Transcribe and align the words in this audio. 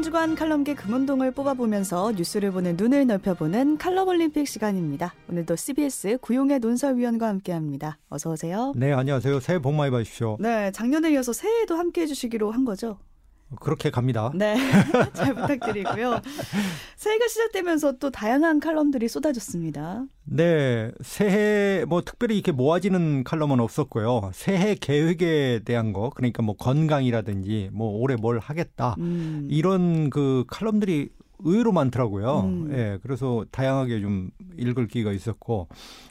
한 0.00 0.02
주간 0.02 0.34
칼럼계 0.34 0.76
금운동을 0.76 1.32
뽑아보면서 1.32 2.12
뉴스를 2.12 2.52
보는 2.52 2.76
눈을 2.78 3.06
넓혀보는 3.06 3.76
칼럼 3.76 4.08
올림픽 4.08 4.48
시간입니다. 4.48 5.12
오늘도 5.28 5.56
CBS 5.56 6.16
구용의 6.22 6.60
논설위원과 6.60 7.28
함께합니다. 7.28 7.98
어서 8.08 8.30
오세요. 8.30 8.72
네, 8.76 8.94
안녕하세요. 8.94 9.40
새해 9.40 9.58
복 9.58 9.74
많이 9.74 9.90
받으십시오. 9.90 10.38
네, 10.40 10.70
작년에 10.72 11.12
이어서 11.12 11.34
새해에도 11.34 11.76
함께해 11.76 12.06
주시기로 12.06 12.50
한 12.50 12.64
거죠? 12.64 12.96
그렇게 13.58 13.90
갑니다. 13.90 14.30
네, 14.34 14.54
잘 15.14 15.34
부탁드리고요. 15.34 16.20
새해가 16.96 17.28
시작되면서 17.28 17.98
또 17.98 18.10
다양한 18.10 18.60
칼럼들이 18.60 19.08
쏟아졌습니다. 19.08 20.04
네, 20.24 20.92
새해 21.00 21.84
뭐 21.84 22.02
특별히 22.02 22.36
이렇게 22.36 22.52
모아지는 22.52 23.24
칼럼은 23.24 23.58
없었고요. 23.60 24.30
새해 24.32 24.74
계획에 24.74 25.60
대한 25.64 25.92
거, 25.92 26.10
그러니까 26.10 26.42
뭐 26.42 26.54
건강이라든지 26.56 27.70
뭐 27.72 27.98
올해 27.98 28.16
뭘 28.16 28.38
하겠다 28.38 28.94
음. 28.98 29.48
이런 29.50 30.10
그 30.10 30.44
칼럼들이 30.46 31.10
의외로 31.42 31.72
많더라고요. 31.72 32.40
음. 32.40 32.68
예, 32.72 32.98
그래서 33.02 33.44
다양하게 33.50 34.00
좀 34.00 34.30
읽을 34.58 34.86
기회가 34.88 35.12
있었고, 35.12 35.68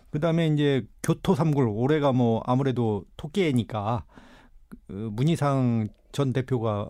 그 0.09 0.19
다음에 0.19 0.47
이제 0.47 0.85
교토 1.03 1.35
삼굴 1.35 1.67
올해가 1.69 2.11
뭐 2.11 2.41
아무래도 2.45 3.05
토끼해니까 3.15 4.05
그 4.87 5.09
문희상 5.11 5.89
전 6.11 6.33
대표가 6.33 6.89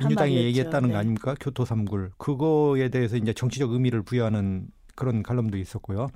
민주당이 0.00 0.36
얘기했다는 0.36 0.88
네. 0.88 0.92
거 0.92 0.98
아닙니까? 0.98 1.34
교토 1.40 1.64
삼굴. 1.64 2.10
그거에 2.18 2.88
대해서 2.88 3.16
이제 3.16 3.32
정치적 3.32 3.72
의미를 3.72 4.02
부여하는 4.02 4.66
그런 4.94 5.22
칼럼도 5.22 5.58
있었고요. 5.58 6.08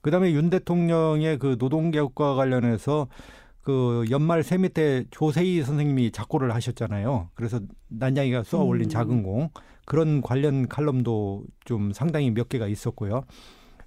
그다음에 0.00 0.32
윤 0.32 0.50
대통령의 0.50 1.38
그 1.38 1.56
노동 1.58 1.90
개혁과 1.90 2.34
관련해서 2.34 3.08
그 3.62 4.04
연말 4.10 4.42
세미 4.42 4.68
때 4.70 5.04
조세희 5.10 5.62
선생님이 5.62 6.10
작고를 6.12 6.54
하셨잖아요. 6.54 7.30
그래서 7.34 7.60
난장이가 7.88 8.42
쏘아 8.42 8.62
올린 8.62 8.86
음. 8.86 8.90
작은 8.90 9.22
공 9.22 9.48
그런 9.86 10.20
관련 10.20 10.68
칼럼도 10.68 11.44
좀 11.64 11.92
상당히 11.92 12.30
몇 12.30 12.48
개가 12.50 12.68
있었고요. 12.68 13.24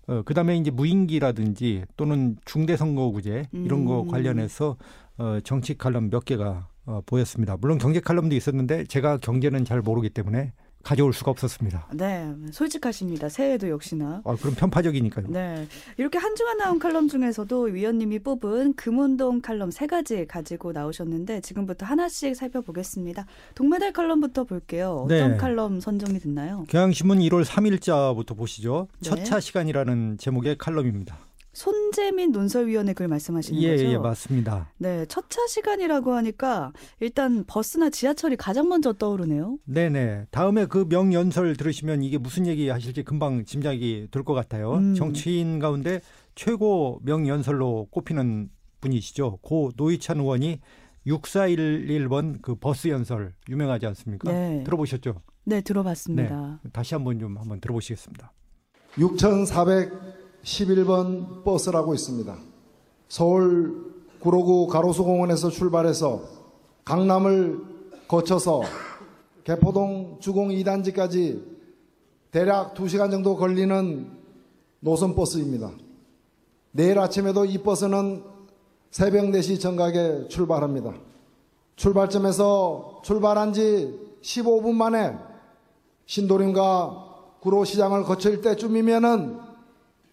어, 0.08 0.22
그 0.24 0.34
다음에 0.34 0.58
이제 0.58 0.72
무인기라든지 0.72 1.84
또는 1.96 2.38
중대선거구제 2.46 3.50
이런 3.52 3.86
거 3.86 4.02
음. 4.02 4.08
관련해서 4.08 4.78
어, 5.18 5.40
정치 5.44 5.78
칼럼 5.78 6.10
몇 6.10 6.26
개가 6.26 6.68
어, 6.88 7.02
보였습니다. 7.06 7.58
물론 7.60 7.78
경제 7.78 8.00
칼럼도 8.00 8.36
있었는데 8.36 8.86
제가 8.86 9.18
경제는 9.18 9.66
잘 9.66 9.82
모르기 9.82 10.10
때문에 10.10 10.54
가져올 10.84 11.12
수가 11.12 11.32
없었습니다. 11.32 11.90
네, 11.96 12.34
솔직하십니다. 12.52 13.28
새해도 13.28 13.68
역시나. 13.68 14.22
아, 14.24 14.36
그럼 14.40 14.56
편파적이니까요. 14.56 15.28
네, 15.28 15.68
이렇게 15.98 16.18
한 16.18 16.34
주간 16.36 16.58
나온 16.60 16.80
칼럼 16.80 17.10
중에서도 17.10 17.64
위원님이 17.64 18.20
뽑은 18.20 18.76
금운동 18.76 19.42
칼럼 19.42 19.70
세 19.70 19.86
가지 19.86 20.26
가지고 20.26 20.72
나오셨는데 20.72 21.42
지금부터 21.42 21.86
하나씩 21.86 22.38
살펴보겠습니다. 22.38 23.26
동메달 23.54 23.92
칼럼부터 23.92 24.46
볼게요. 24.46 25.04
어떤 25.06 25.32
네. 25.32 25.38
칼럼 25.38 25.82
선정이 25.82 26.20
됐나요? 26.20 26.64
경향신문 26.70 27.20
1월 27.20 27.44
3일자부터 27.44 28.38
보시죠. 28.38 28.88
네. 29.02 29.10
첫차 29.10 29.42
시간이라는 29.42 30.18
제목의 30.20 30.58
칼럼입니다. 30.58 31.18
손재민 31.62 32.32
논설위원회 32.32 32.94
글 32.94 33.08
말씀하시는 33.08 33.60
예, 33.64 33.72
거죠? 33.72 33.84
예, 33.86 33.98
맞습니다. 33.98 34.70
네, 34.78 35.08
첫 35.08 35.28
차 35.28 35.42
시간이라고 35.48 36.14
하니까 36.14 36.72
일단 37.00 37.44
버스나 37.48 37.90
지하철이 37.90 38.36
가장 38.36 38.70
먼저 38.70 38.94
떠오르네요. 38.94 39.58
네, 39.66 39.90
네. 39.90 40.26
다음에 40.30 40.68
그 40.68 40.86
명연설 40.88 41.56
들으시면 41.56 42.04
이게 42.04 42.20
무슨 42.20 42.46
얘기 42.46 42.70
하실지 42.70 43.02
금방 43.02 43.44
짐작이 43.44 44.10
될 44.12 44.24
것 44.24 44.36
같아요. 44.36 44.76
음. 44.76 44.94
정치인 44.94 45.58
가운데 45.58 46.00
최고 46.36 47.00
명연설로 47.04 47.88
꼽히는 47.90 48.50
분이시죠. 48.82 49.38
고 49.42 49.72
노희찬 49.76 50.20
의원이 50.20 50.60
6411번 51.08 52.40
그 52.44 52.54
버스 52.54 52.90
연설 52.90 53.34
유명하지 53.50 53.88
않습니까? 53.88 54.32
네. 54.32 54.64
들어보셨죠? 54.64 55.22
네, 55.46 55.62
들어봤습니다. 55.62 56.60
네. 56.64 56.70
다시 56.72 56.94
한번 56.94 57.18
좀 57.20 57.36
한번 57.36 57.60
들어보시겠습니다. 57.60 58.32
6,400 59.00 60.17
11번 60.48 61.44
버스라고 61.44 61.94
있습니다. 61.94 62.38
서울 63.10 63.94
구로구 64.20 64.68
가로수공원에서 64.68 65.50
출발해서 65.50 66.22
강남을 66.86 67.60
거쳐서 68.08 68.62
개포동 69.44 70.18
주공 70.22 70.50
2단지까지 70.50 71.44
대략 72.32 72.76
2시간 72.76 73.12
정도 73.12 73.36
걸리는 73.36 74.10
노선 74.80 75.16
버스입니다. 75.16 75.72
내일 76.72 76.98
아침에도 77.00 77.44
이 77.44 77.58
버스는 77.58 78.24
새벽 78.90 79.26
4시 79.26 79.60
정각에 79.60 80.28
출발합니다. 80.30 80.94
출발점에서 81.76 83.02
출발한 83.04 83.52
지 83.52 84.00
15분 84.22 84.74
만에 84.76 85.18
신도림과 86.06 87.06
구로시장을 87.42 88.04
거칠 88.04 88.42
때쯤이면은 88.42 89.47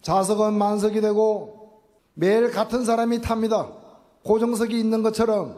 좌석은 0.05 0.53
만석이 0.53 1.01
되고 1.01 1.81
매일 2.13 2.51
같은 2.51 2.85
사람이 2.85 3.21
탑니다. 3.21 3.67
고정석이 4.23 4.79
있는 4.79 5.01
것처럼 5.01 5.57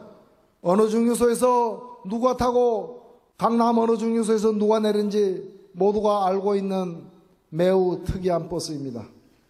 어느 0.62 0.88
중류소에서 0.88 1.98
누가 2.08 2.38
타고 2.38 3.20
강남 3.36 3.76
어느 3.76 3.98
중류소에서 3.98 4.52
누가 4.52 4.78
내린지 4.80 5.54
모두가 5.72 6.26
알고 6.26 6.54
있는 6.54 7.04
매우 7.50 8.02
특이한 8.04 8.48
버스입니다. 8.48 9.04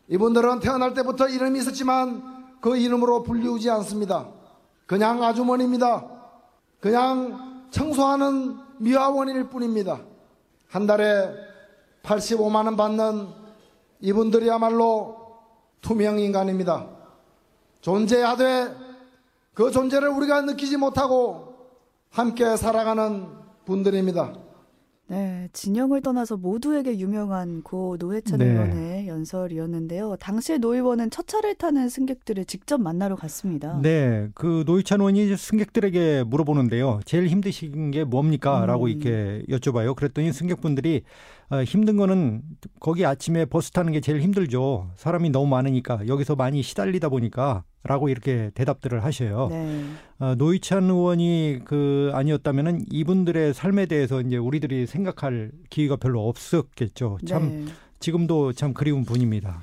이분들은 0.09 0.59
태어날 0.59 0.95
때부터 0.95 1.29
이름이 1.29 1.61
있었지만 1.61 2.57
그 2.61 2.77
이름으로 2.77 3.23
불리우지 3.23 3.71
않습니다. 3.71 4.27
그냥 4.87 5.23
아주머니입니다. 5.23 6.07
그냥 6.81 7.69
청소하는 7.71 8.57
미화원일 8.79 9.49
뿐입니다. 9.49 10.01
한 10.67 10.89
달에 10.89 11.31
85만원 12.03 12.77
받는 12.77 13.38
이분들이야말로 14.01 15.17
투명 15.81 16.19
인간입니다. 16.19 16.89
존재하되 17.81 18.75
그 19.55 19.71
존재를 19.71 20.09
우리가 20.09 20.43
느끼지 20.43 20.77
못하고 20.77 21.55
함께 22.11 22.57
살아가는 22.57 23.27
분들입니다. 23.65 24.35
네, 25.09 25.49
진영을 25.53 26.03
떠나서 26.03 26.37
모두에게 26.37 26.99
유명한 26.99 27.63
고 27.63 27.97
노회찬 27.99 28.39
네. 28.39 28.47
의원의 28.47 28.98
연설이었는데요. 29.09 30.17
당시에 30.21 30.59
노 30.59 30.75
의원은 30.75 31.11
첫 31.11 31.27
차를 31.27 31.57
타는 31.57 31.89
승객들을 31.89 32.45
직접 32.45 32.81
만나러 32.81 33.17
갔습니다. 33.17 33.81
네, 33.83 34.29
그 34.35 34.63
노회찬 34.67 35.01
의원이 35.01 35.37
승객들에게 35.37 36.25
물어보는데요. 36.25 37.01
제일 37.05 37.27
힘드신 37.27 37.91
게 37.91 38.05
뭡니까? 38.05 38.65
라고 38.67 38.85
음. 38.85 38.91
이렇게 38.91 39.43
여쭤봐요. 39.49 39.97
그랬더니 39.97 40.33
승객분들이 40.33 41.03
어, 41.51 41.63
힘든 41.63 41.97
거는 41.97 42.43
거기 42.79 43.07
아침에 43.07 43.47
버스 43.47 43.71
타는 43.71 43.93
게 43.93 44.01
제일 44.01 44.21
힘들죠. 44.21 44.91
사람이 44.97 45.31
너무 45.31 45.47
많으니까 45.47 46.07
여기서 46.07 46.37
많이 46.37 46.63
시달리다 46.63 47.09
보니까 47.09 47.65
라고 47.85 48.09
이렇게 48.11 48.51
대답들을 48.55 49.03
하셔요. 49.03 49.49
네. 49.51 49.83
어, 50.19 50.35
노희찬 50.35 50.85
의원이 50.85 51.61
그 51.65 52.11
아니었다면은 52.13 52.83
이분들의 52.91 53.55
삶에 53.55 53.87
대해서 53.87 54.21
이제 54.21 54.37
우리들이 54.37 54.87
생각할 54.87 55.53
기회가 55.71 55.97
별로 55.97 56.29
없었겠죠. 56.29 57.19
참 57.27 57.49
네. 57.49 57.65
지금도 58.01 58.53
참 58.53 58.75
그리운 58.75 59.05
분입니다. 59.05 59.61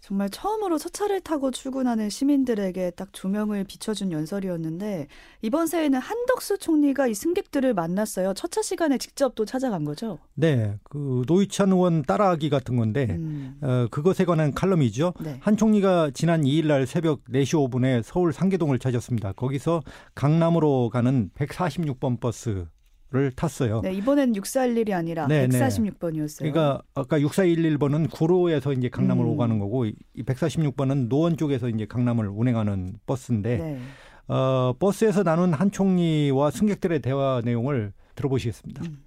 정말 0.00 0.28
처음으로 0.28 0.76
첫 0.76 0.92
차를 0.92 1.22
타고 1.22 1.50
출근하는 1.50 2.10
시민들에게 2.10 2.90
딱 2.90 3.08
조명을 3.14 3.64
비춰준 3.64 4.12
연설이었는데 4.12 5.06
이번 5.40 5.66
새해는 5.66 5.98
한덕수 5.98 6.58
총리가 6.58 7.06
이 7.06 7.14
승객들을 7.14 7.72
만났어요. 7.72 8.34
첫 8.34 8.50
차 8.50 8.60
시간에 8.60 8.98
직접 8.98 9.34
또 9.34 9.46
찾아간 9.46 9.86
거죠? 9.86 10.18
네, 10.34 10.76
그 10.82 11.22
노희찬 11.26 11.72
의원 11.72 12.02
따라하기 12.02 12.50
같은 12.50 12.76
건데 12.76 13.06
음. 13.12 13.56
어, 13.62 13.86
그것에 13.90 14.26
관한 14.26 14.52
칼럼이죠. 14.52 15.14
네. 15.20 15.38
한 15.40 15.56
총리가 15.56 16.10
지난 16.12 16.42
2일날 16.42 16.84
새벽 16.84 17.24
4시 17.24 17.70
5분에 17.70 18.02
서울 18.02 18.34
상계동을 18.34 18.78
찾았습니다. 18.78 19.32
거기서 19.32 19.80
강남으로 20.14 20.90
가는 20.90 21.30
146번 21.34 22.20
버스 22.20 22.66
를 23.14 23.30
탔어요. 23.30 23.80
네, 23.80 23.92
이번엔 23.92 24.32
6411이 24.32 24.92
아니라 24.92 25.28
네, 25.28 25.46
146번이었어요. 25.46 26.38
그러니까 26.38 26.82
아까 26.96 27.16
6411번은 27.20 28.10
구로에서 28.10 28.72
이제 28.72 28.88
강남을 28.88 29.24
음. 29.24 29.30
오가는 29.30 29.56
거고 29.60 29.84
이 29.86 29.94
146번은 30.16 31.08
노원 31.08 31.36
쪽에서 31.36 31.68
이제 31.68 31.86
강남을 31.86 32.26
운행하는 32.26 32.94
버스인데 33.06 33.56
네. 33.58 33.78
어, 34.26 34.74
버스에서 34.80 35.22
나눈 35.22 35.52
한 35.52 35.70
총리와 35.70 36.50
승객들의 36.50 37.02
대화 37.02 37.40
내용을 37.44 37.92
들어보시겠습니다. 38.16 38.82
음. 38.82 38.98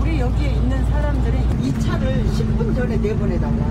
우리 0.00 0.20
여기에 0.20 0.52
있는 0.52 0.84
사람들이 0.86 1.38
이 1.64 1.80
차를 1.80 2.24
10분 2.24 2.72
전에 2.76 2.96
내보내달라. 2.98 3.66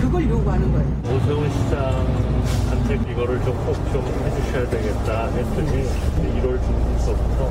그걸 0.00 0.28
요구하는 0.30 0.72
거예요. 0.72 1.02
오세훈 1.04 1.50
시장한테 1.50 3.12
이거를 3.12 3.44
좀 3.44 3.54
꼭좀 3.66 4.02
해주셔야 4.24 4.70
되겠다 4.70 5.26
했더니 5.26 5.84
1월 6.40 6.58
중순서부터 6.64 7.50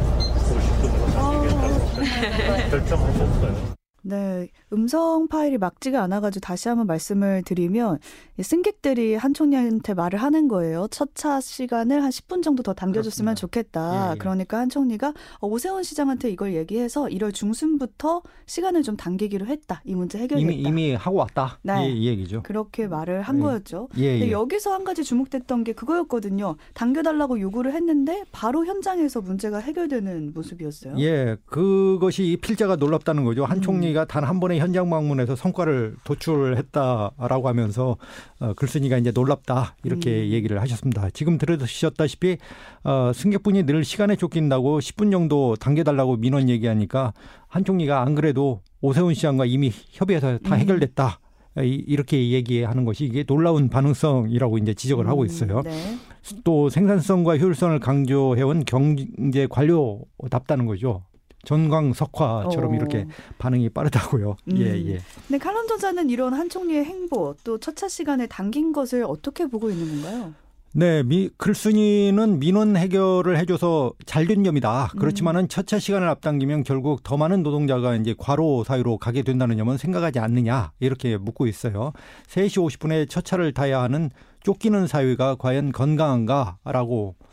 50분 0.50 0.89
으로 1.16 1.50
당기겠다고 1.96 2.70
결정하셨어요. 2.70 3.79
네, 4.02 4.48
음성 4.74 5.28
파일이 5.28 5.58
막지가 5.58 6.02
않아가지고 6.04 6.42
다시 6.42 6.70
한번 6.70 6.88
말씀을 6.88 7.44
드리면 7.44 8.00
승객들이 8.42 9.16
한 9.16 9.34
총리한테 9.34 9.94
말을 9.94 10.20
하는 10.22 10.48
거예요. 10.48 10.88
첫 10.90 11.10
차 11.20 11.42
시간을 11.42 12.02
한 12.02 12.12
10분 12.12 12.42
정도 12.42 12.64
더 12.64 12.74
당겨줬으면 12.74 13.36
그렇습니다. 13.36 13.36
좋겠다. 13.36 14.08
예, 14.10 14.12
예. 14.14 14.18
그러니까 14.18 14.58
한 14.60 14.70
총리가 14.70 15.14
어, 15.40 15.48
오세훈 15.48 15.84
시장한테 15.84 16.30
이걸 16.30 16.56
얘기해서 16.56 17.08
1월 17.08 17.34
중순부터 17.34 18.22
시간을 18.46 18.84
좀 18.84 18.96
당기기로 18.96 19.46
했다. 19.48 19.82
이 19.84 19.96
문제 19.96 20.18
해결했다. 20.18 20.50
이미 20.50 20.62
이미 20.62 20.94
하고 20.94 21.18
왔다. 21.18 21.60
네, 21.62 21.90
이, 21.90 22.04
이 22.04 22.08
얘기죠. 22.08 22.44
그렇게 22.44 22.88
말을 22.88 23.22
한 23.24 23.38
예. 23.38 23.42
거였죠. 23.42 23.90
예, 23.98 24.12
근데 24.12 24.28
예. 24.28 24.32
여기서 24.32 24.72
한 24.72 24.86
가지 24.86 25.04
주목됐던 25.04 25.66
게 25.66 25.74
그거였거든요. 25.74 26.56
당겨달라고 26.74 27.42
요구를 27.42 27.74
했는데 27.74 28.24
바로 28.32 28.66
현장에서 28.66 29.20
문제가 29.20 29.58
해결되는 29.58 30.32
모습이었어요. 30.34 30.96
예, 31.00 31.36
그것이 31.48 32.38
필자가 32.42 32.78
놀랍다는 32.78 33.26
거죠. 33.26 33.44
한 33.44 33.58
음. 33.58 33.62
총리가 33.90 34.06
단 34.06 34.24
한 34.30 34.40
번의 34.40 34.60
현장 34.60 34.90
방문에서 34.90 35.36
성과를 35.36 35.96
도출했다라고 36.04 37.48
하면서 37.48 37.98
어, 38.40 38.54
글쓴이가 38.54 38.98
이제 38.98 39.12
놀랍다 39.12 39.76
이렇게 39.84 40.12
음. 40.12 40.30
얘기를 40.32 40.62
하셨습니다. 40.62 41.10
지금 41.12 41.38
들으셨다시피 41.38 42.38
어, 42.84 43.12
승객분이 43.14 43.64
늘 43.64 43.84
시간에 43.84 44.16
쫓긴다고 44.16 44.80
10분 44.80 45.12
정도 45.12 45.56
당겨달라고 45.56 46.18
민원 46.18 46.50
얘기하니까 46.50 47.14
한 47.48 47.66
총리가 47.66 48.02
안 48.02 48.14
그래도 48.16 48.62
오세훈 48.82 49.14
시장과 49.14 49.46
이미 49.46 49.72
협의해서 49.92 50.38
다 50.40 50.56
음. 50.56 50.60
해결됐다. 50.60 51.20
이렇게 51.62 52.30
얘기하는 52.30 52.86
것이 52.86 53.06
이게 53.06 53.24
놀라운 53.24 53.70
반응성이라고 53.70 54.60
이제 54.60 54.74
지적을 54.74 55.08
하고 55.10 55.22
음, 55.22 55.26
있어요. 55.26 55.62
네. 55.64 55.98
또 56.46 56.70
생산성과 56.70 57.38
효율성을 57.38 57.78
강조해온 57.80 58.64
경제 58.66 59.48
관료답다는 59.50 60.68
거죠. 60.68 61.04
전광석화처럼 61.46 62.72
오. 62.72 62.76
이렇게 62.76 63.06
반응이 63.38 63.70
빠르다고요. 63.70 64.36
음. 64.52 64.58
예, 64.58 64.66
예. 64.88 65.00
근데 65.28 65.38
칼럼 65.38 65.68
저자는 65.68 66.10
이런 66.10 66.34
한 66.34 66.50
총리의 66.50 66.86
행보 66.86 67.36
또 67.44 67.58
첫차 67.58 67.88
시간에 67.88 68.28
당긴 68.28 68.74
것을 68.74 69.04
어떻게 69.04 69.46
보고 69.48 69.70
있는 69.70 70.02
건가요? 70.02 70.34
네, 70.72 71.02
미, 71.02 71.32
글쓴이는 71.38 72.38
민원 72.40 72.78
해결을 72.78 73.40
해줘서 73.40 73.92
잘 74.06 74.28
된 74.28 74.44
점이다. 74.44 74.92
그렇지만은 75.00 75.46
음. 75.46 75.48
첫차 75.48 75.80
시간을 75.80 76.08
앞당기면 76.10 76.64
결국 76.64 77.02
더 77.02 77.18
많은 77.18 77.42
노동자가 77.42 77.96
이제 77.96 78.14
과로 78.16 78.64
사유로 78.64 79.00
가게 79.00 79.24
된다는 79.24 79.58
점은 79.58 79.78
생각하지 79.78 80.20
않느냐 80.20 80.72
이렇게 80.80 81.18
묻고 81.18 81.48
있어요. 81.48 81.92
3시 82.28 82.64
50분에 82.64 83.10
첫 83.10 83.26
차를 83.26 83.52
타야 83.54 83.82
하는 83.82 84.12
쫓기는 84.44 84.86
사유가 84.86 85.34
과연 85.36 85.72
건강한가라고 85.72 87.16
어, 87.18 87.29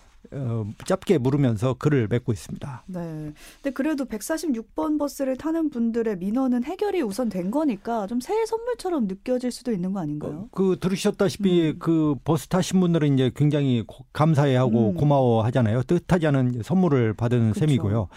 짧게 0.85 1.19
물으면서 1.19 1.75
글을 1.75 2.09
맺고 2.09 2.33
있습니다. 2.33 2.85
네. 2.87 3.33
근데 3.63 3.75
그래도 3.75 4.05
146번 4.05 4.99
버스를 4.99 5.37
타는 5.37 5.71
분들의 5.71 6.17
민원은 6.19 6.65
해결이 6.65 7.03
우선 7.03 7.29
된 7.29 7.51
거니까 7.51 8.07
좀 8.07 8.21
새해 8.21 8.45
선물처럼 8.47 9.07
느껴질 9.07 9.51
수도 9.51 9.73
있는 9.73 9.93
거 9.93 10.01
아닌가요? 10.01 10.33
어, 10.33 10.49
그 10.53 10.77
들으셨다시피 10.81 11.71
음. 11.71 11.79
그 11.79 12.15
버스 12.25 12.49
타신 12.49 12.81
분들은 12.81 13.15
이제 13.15 13.31
굉장히 13.35 13.85
감사해하고 14.13 14.91
음. 14.91 14.95
고마워하잖아요. 14.97 15.83
뜻하지 15.85 16.27
않은 16.29 16.63
선물을 16.63 17.15
받은 17.15 17.53
그쵸. 17.53 17.61
셈이고요. 17.61 18.09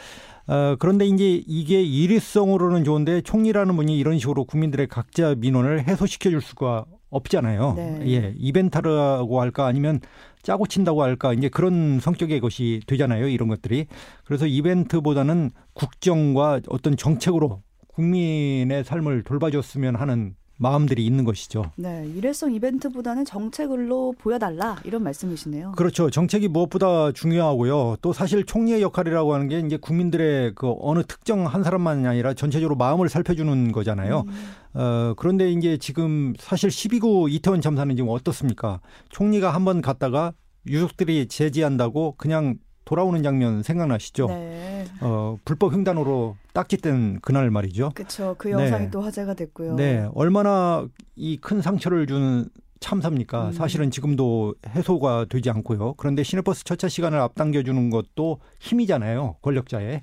어, 0.47 0.75
그런데 0.79 1.05
이제 1.05 1.43
이게 1.45 1.83
일회성으로는 1.83 2.83
좋은데 2.83 3.21
총리라는 3.21 3.75
분이 3.75 3.97
이런 3.97 4.17
식으로 4.17 4.45
국민들의 4.45 4.87
각자 4.87 5.35
민원을 5.35 5.87
해소시켜 5.87 6.31
줄 6.31 6.41
수가 6.41 6.85
없잖아요. 7.09 7.73
네. 7.75 8.01
예, 8.07 8.33
이벤트라고 8.37 9.41
할까 9.41 9.65
아니면 9.65 9.99
짜고 10.43 10.67
친다고 10.67 11.03
할까 11.03 11.33
이제 11.33 11.49
그런 11.49 11.99
성격의 11.99 12.39
것이 12.39 12.81
되잖아요. 12.87 13.27
이런 13.27 13.49
것들이. 13.49 13.87
그래서 14.23 14.45
이벤트보다는 14.45 15.51
국정과 15.73 16.61
어떤 16.69 16.95
정책으로 16.95 17.61
국민의 17.87 18.83
삶을 18.83 19.23
돌봐줬으면 19.23 19.95
하는 19.95 20.35
마음들이 20.61 21.05
있는 21.05 21.23
것이죠. 21.23 21.71
네, 21.77 22.05
일회성 22.15 22.53
이벤트보다는 22.53 23.23
정책으로 23.23 24.13
보여달라 24.19 24.75
이런 24.83 25.03
말씀이시네요. 25.03 25.71
그렇죠. 25.71 26.09
정책이 26.09 26.49
무엇보다 26.49 27.13
중요하고요. 27.13 27.95
또 28.01 28.11
사실 28.11 28.45
총리의 28.45 28.81
역할이라고 28.81 29.33
하는 29.33 29.47
게 29.47 29.59
이제 29.59 29.77
국민들의 29.77 30.53
그 30.55 30.75
어느 30.81 31.01
특정 31.07 31.47
한 31.47 31.63
사람만이 31.63 32.05
아니라 32.05 32.33
전체적으로 32.33 32.75
마음을 32.75 33.07
살펴주는 33.07 33.71
거잖아요. 33.71 34.25
음. 34.27 34.53
어, 34.73 35.13
그런데 35.17 35.49
이제 35.49 35.77
지금 35.77 36.33
사실 36.37 36.69
12구 36.69 37.31
이태원 37.31 37.61
참사는 37.61 37.95
지금 37.95 38.09
어떻습니까? 38.09 38.81
총리가 39.09 39.53
한 39.53 39.63
번 39.63 39.81
갔다가 39.81 40.33
유족들이 40.67 41.27
제지한다고 41.27 42.15
그냥 42.17 42.55
돌아오는 42.89 43.21
장면 43.21 43.61
생각나시죠? 43.61 44.25
네. 44.29 44.83
어, 45.01 45.37
불법 45.45 45.73
횡단으로 45.73 46.35
딱지 46.53 46.77
뗀 46.77 47.19
그날 47.21 47.51
말이죠. 47.51 47.91
그렇죠. 47.93 48.33
그 48.39 48.49
영상이 48.49 48.85
네. 48.85 48.89
또 48.89 48.99
화제가 49.01 49.35
됐고요. 49.35 49.75
네. 49.75 50.09
얼마나 50.15 50.87
이 51.15 51.37
큰 51.39 51.61
상처를 51.61 52.07
준 52.07 52.49
참사입니까? 52.79 53.49
음. 53.49 53.51
사실은 53.51 53.91
지금도 53.91 54.55
해소가 54.69 55.25
되지 55.29 55.51
않고요. 55.51 55.93
그런데 55.97 56.23
시내버스 56.23 56.63
첫차 56.63 56.87
시간을 56.89 57.19
앞당겨 57.19 57.61
주는 57.61 57.91
것도 57.91 58.39
힘이잖아요. 58.59 59.35
권력자의. 59.43 60.01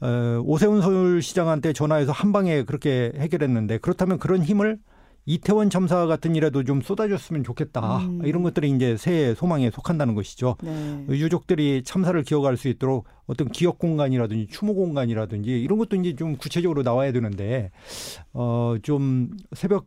어, 0.00 0.40
오세훈 0.44 0.82
서울시장한테 0.82 1.72
전화해서 1.72 2.10
한 2.10 2.32
방에 2.32 2.64
그렇게 2.64 3.12
해결했는데 3.16 3.78
그렇다면 3.78 4.18
그런 4.18 4.42
힘을 4.42 4.78
이태원 5.24 5.70
참사 5.70 6.06
같은 6.06 6.34
일에도 6.34 6.64
좀 6.64 6.80
쏟아줬으면 6.80 7.44
좋겠다. 7.44 7.98
음. 7.98 8.22
이런 8.24 8.42
것들이 8.42 8.70
이제 8.70 8.96
새해 8.96 9.34
소망에 9.34 9.70
속한다는 9.70 10.14
것이죠. 10.14 10.56
네. 10.62 11.04
유족들이 11.08 11.82
참사를 11.84 12.20
기억할 12.22 12.56
수 12.56 12.68
있도록 12.68 13.06
어떤 13.26 13.48
기억 13.48 13.78
공간이라든지 13.78 14.48
추모 14.48 14.74
공간이라든지 14.74 15.50
이런 15.62 15.78
것도 15.78 15.96
이제 15.96 16.16
좀 16.16 16.36
구체적으로 16.36 16.82
나와야 16.82 17.12
되는데 17.12 17.70
어좀 18.32 19.30
새벽 19.52 19.86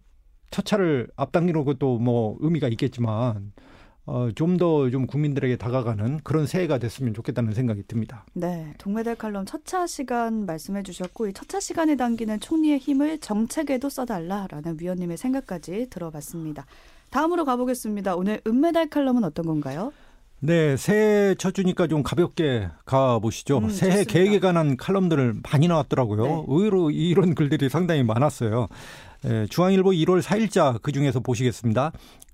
첫 0.52 0.64
차를 0.64 1.10
앞당기는 1.18 1.66
것도 1.66 1.98
뭐 2.00 2.38
의미가 2.40 2.70
있겠지만 2.70 3.52
어, 4.08 4.30
좀 4.36 4.58
더좀 4.58 4.92
좀 4.92 5.08
국민들에게 5.08 5.56
다가가는 5.58 6.20
그런 6.24 6.46
새해가 6.46 6.78
됐으면 6.78 7.14
좋겠다는 7.16 7.54
생각이 7.54 7.84
듭니다. 7.88 8.24
네. 8.34 8.74
동메달 8.78 9.16
칼럼 9.16 9.46
첫 9.46 9.62
차 9.66 9.88
시간 9.88 10.46
말씀해 10.46 10.84
주셨고 10.84 11.28
이 11.28 11.34
첫 11.34 11.48
차 11.48 11.60
시간에 11.60 11.96
담기는 11.96 12.40
총리의 12.40 12.78
힘을 12.78 13.18
정책에도 13.20 13.90
써달라라는 13.90 14.78
위원님의 14.80 15.18
생각까지 15.18 15.88
들어봤습니다. 15.90 16.66
다음으로 17.10 17.46
가보겠습니다. 17.46 18.16
오늘 18.16 18.42
은메달 18.46 18.90
칼럼은 18.90 19.24
어떤 19.24 19.46
건가요? 19.46 19.92
네, 20.40 20.78
새해 20.78 21.34
첫 21.36 21.56
주니까 21.56 21.88
좀 21.88 22.04
가볍게 22.04 22.68
가보시죠. 22.86 23.58
음, 23.60 23.70
새해 23.70 24.04
좋습니다. 24.04 24.14
계획에 24.14 24.40
관한 24.40 24.78
칼럼들을 24.78 25.36
많이 25.52 25.68
나왔더라고요. 25.68 26.24
네. 26.24 26.44
의외로 26.48 26.92
이런 26.92 27.34
글들이 27.34 27.70
상당히 27.70 28.04
많았어요. 28.04 28.68
예, 29.26 29.48
중앙일보 29.50 29.90
1월 29.92 30.22
4일자 30.22 30.80
그 30.84 30.92
중에서 30.92 31.20
보시겠습니다. 31.22 31.92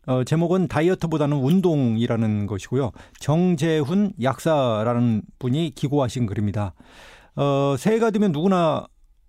어, 0.08 0.24
제목은 0.24 0.68
다이어트보다는 0.68 1.38
운동이라는 1.38 2.48
것이고요. 2.48 2.92
정재훈 3.20 4.14
약사라는 4.22 5.22
분이 5.40 5.74
기고하신 5.76 6.26
글입니다. 6.26 6.74
어, 7.36 7.76
새해가 7.78 8.12
되면 8.12 8.32
누구나 8.32 8.88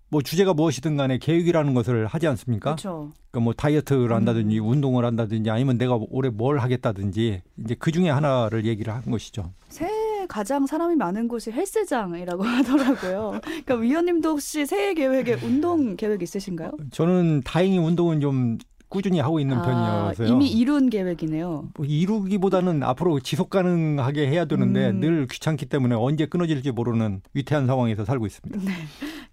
뭐 0.09 0.21
주제가 0.21 0.53
무엇이든 0.53 0.95
간에 0.95 1.17
계획이라는 1.17 1.73
것을 1.73 2.05
하지 2.05 2.27
않습니까? 2.27 2.71
그렇죠. 2.75 3.11
그러니까 3.31 3.39
뭐 3.45 3.53
다이어트를 3.53 4.11
음. 4.11 4.15
한다든지 4.15 4.59
음. 4.59 4.67
운동을 4.67 5.05
한다든지 5.05 5.49
아니면 5.49 5.77
내가 5.77 5.97
올해 6.09 6.29
뭘 6.29 6.59
하겠다든지 6.59 7.41
이제 7.63 7.75
그 7.79 7.91
중에 7.91 8.09
하나를 8.09 8.65
얘기를 8.65 8.93
한 8.93 9.01
것이죠. 9.09 9.51
새해 9.69 10.27
가장 10.27 10.67
사람이 10.67 10.95
많은 10.95 11.27
곳이 11.27 11.51
헬스장이라고 11.51 12.43
하더라고요. 12.45 13.39
그러니까 13.43 13.75
위원님도 13.75 14.29
혹시 14.29 14.65
새해 14.67 14.93
계획에 14.93 15.33
운동 15.43 15.95
계획 15.95 16.21
있으신가요? 16.21 16.71
저는 16.91 17.41
다행히 17.43 17.79
운동은 17.79 18.21
좀 18.21 18.57
꾸준히 18.93 19.19
하고 19.19 19.39
있는 19.39 19.57
아, 19.57 19.61
편이어서요. 20.13 20.27
이미 20.29 20.47
이룬 20.49 20.89
계획이네요. 20.89 21.69
뭐 21.75 21.85
이루기보다는 21.85 22.83
앞으로 22.83 23.19
지속 23.19 23.49
가능하게 23.49 24.27
해야 24.27 24.45
되는데 24.45 24.89
음. 24.91 24.99
늘 24.99 25.27
귀찮기 25.27 25.65
때문에 25.65 25.95
언제 25.95 26.25
끊어질지 26.25 26.71
모르는 26.71 27.21
위태한 27.33 27.65
상황에서 27.67 28.05
살고 28.05 28.25
있습니다. 28.27 28.59
네. 28.63 28.71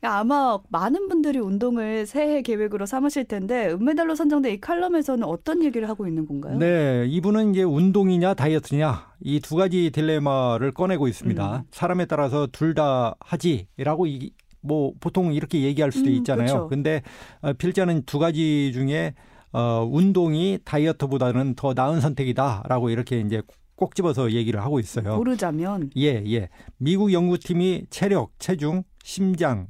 그러니까 0.01 0.19
아마 0.21 0.59
많은 0.71 1.09
분들이 1.09 1.39
운동을 1.39 2.07
새해 2.07 2.41
계획으로 2.43 2.87
삼으실 2.87 3.27
텐데 3.27 3.69
은메달로 3.71 4.15
선정된 4.15 4.55
이 4.55 4.61
칼럼에서는 4.61 5.25
어떤 5.25 5.63
얘기를 5.63 5.89
하고 5.89 6.07
있는 6.09 6.27
건가요? 6.27 6.59
네, 6.59 7.05
이분은 7.09 7.51
이제 7.53 7.63
운동이냐 7.63 8.35
다이어트냐 8.35 9.11
이 9.23 9.41
두 9.41 9.57
가지 9.57 9.91
딜레마를 9.91 10.73
꺼내고 10.73 11.07
있습니다. 11.09 11.57
음. 11.57 11.63
사람에 11.71 12.07
따라서 12.07 12.47
둘 12.51 12.71
다 12.75 13.15
하지라고 13.21 14.07
이, 14.07 14.31
뭐 14.63 14.93
보통 15.01 15.35
이렇게 15.35 15.61
얘기할 15.63 15.91
수도 15.93 16.09
음, 16.09 16.15
있잖아요. 16.15 16.45
음, 16.47 16.47
그렇죠. 16.47 16.69
근데 16.69 17.03
어, 17.43 17.53
필자는 17.53 18.05
두 18.07 18.19
가지 18.21 18.71
중에 18.73 19.15
어, 19.53 19.89
운동이 19.91 20.59
다이어트보다는 20.65 21.55
더 21.55 21.75
나은 21.75 22.01
선택이다라고 22.01 22.91
이렇게 22.91 23.21
이제 23.21 23.43
꼭 23.77 23.95
집어서 23.95 24.33
얘기를 24.33 24.63
하고 24.63 24.79
있어요. 24.79 25.17
고르자면 25.17 25.91
예, 25.97 26.23
예. 26.27 26.49
미국 26.77 27.13
연구팀이 27.13 27.87
체력, 27.91 28.33
체중, 28.39 28.83
심장 29.03 29.69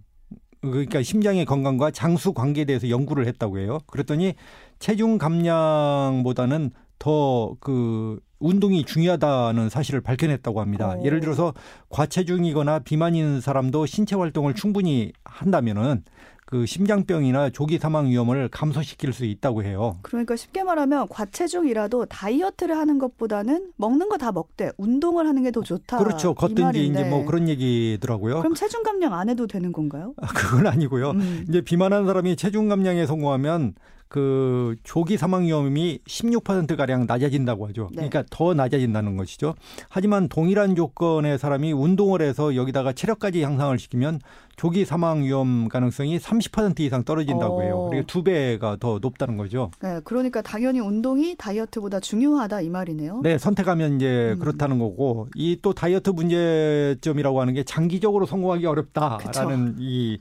그러니까 0.60 1.02
심장의 1.02 1.44
건강과 1.46 1.90
장수 1.92 2.34
관계에 2.34 2.64
대해서 2.64 2.90
연구를 2.90 3.26
했다고 3.26 3.58
해요. 3.58 3.78
그랬더니 3.86 4.34
체중 4.78 5.16
감량보다는 5.16 6.72
더 6.98 7.56
그 7.60 8.20
운동이 8.40 8.84
중요하다는 8.84 9.68
사실을 9.68 10.00
밝혀냈다고 10.00 10.60
합니다. 10.60 10.88
오. 10.96 11.00
어. 11.00 11.04
예를 11.04 11.20
들어서 11.20 11.54
과체중이거나 11.90 12.80
비만인 12.80 13.40
사람도 13.40 13.86
신체 13.86 14.16
활동을 14.16 14.54
충분히 14.54 15.12
한다면은 15.24 16.02
그 16.50 16.66
심장병이나 16.66 17.50
조기 17.50 17.78
사망 17.78 18.06
위험을 18.08 18.48
감소시킬 18.48 19.12
수 19.12 19.24
있다고 19.24 19.62
해요. 19.62 19.98
그러니까 20.02 20.34
쉽게 20.34 20.64
말하면 20.64 21.06
과체중이라도 21.08 22.06
다이어트를 22.06 22.76
하는 22.76 22.98
것보다는 22.98 23.70
먹는 23.76 24.08
거 24.08 24.16
다 24.18 24.32
먹되 24.32 24.72
운동을 24.76 25.26
하는 25.28 25.44
게 25.44 25.50
더 25.52 25.62
좋다. 25.62 25.98
그렇죠. 25.98 26.34
걷든지 26.34 26.86
이제 26.86 27.04
뭐 27.04 27.24
그런 27.24 27.48
얘기더라고요. 27.48 28.38
그럼 28.40 28.54
체중 28.54 28.82
감량 28.82 29.14
안 29.14 29.28
해도 29.28 29.46
되는 29.46 29.72
건가요? 29.72 30.12
아, 30.20 30.26
그건 30.26 30.66
아니고요. 30.66 31.10
음. 31.12 31.44
이제 31.48 31.60
비만한 31.60 32.04
사람이 32.06 32.36
체중 32.36 32.68
감량에 32.68 33.06
성공하면 33.06 33.74
그 34.10 34.74
조기 34.82 35.16
사망 35.16 35.44
위험이 35.44 36.00
16% 36.04 36.76
가량 36.76 37.06
낮아진다고 37.06 37.68
하죠. 37.68 37.84
네. 37.92 38.08
그러니까 38.08 38.24
더 38.28 38.54
낮아진다는 38.54 39.16
것이죠. 39.16 39.54
하지만 39.88 40.28
동일한 40.28 40.74
조건의 40.74 41.38
사람이 41.38 41.72
운동을 41.72 42.20
해서 42.20 42.56
여기다가 42.56 42.92
체력까지 42.92 43.42
향상을 43.44 43.78
시키면 43.78 44.18
조기 44.56 44.84
사망 44.84 45.22
위험 45.22 45.68
가능성이 45.68 46.18
30% 46.18 46.80
이상 46.80 47.02
떨어진다고 47.04 47.62
해요. 47.62 47.86
그리고 47.90 48.06
두 48.06 48.22
배가 48.24 48.76
더 48.78 48.98
높다는 49.00 49.36
거죠. 49.38 49.70
네, 49.80 50.00
그러니까 50.04 50.42
당연히 50.42 50.80
운동이 50.80 51.36
다이어트보다 51.38 52.00
중요하다 52.00 52.60
이 52.62 52.68
말이네요. 52.68 53.20
네, 53.22 53.38
선택하면 53.38 53.96
이제 53.96 54.32
음. 54.34 54.38
그렇다는 54.40 54.78
거고 54.80 55.28
이 55.36 55.56
또 55.62 55.72
다이어트 55.74 56.08
문제점이라고 56.10 57.40
하는 57.40 57.52
게 57.54 57.62
장기적으로 57.64 58.24
성공하기 58.26 58.64
어렵다라는 58.66 59.66
그쵸. 59.74 59.76
이 59.78 60.18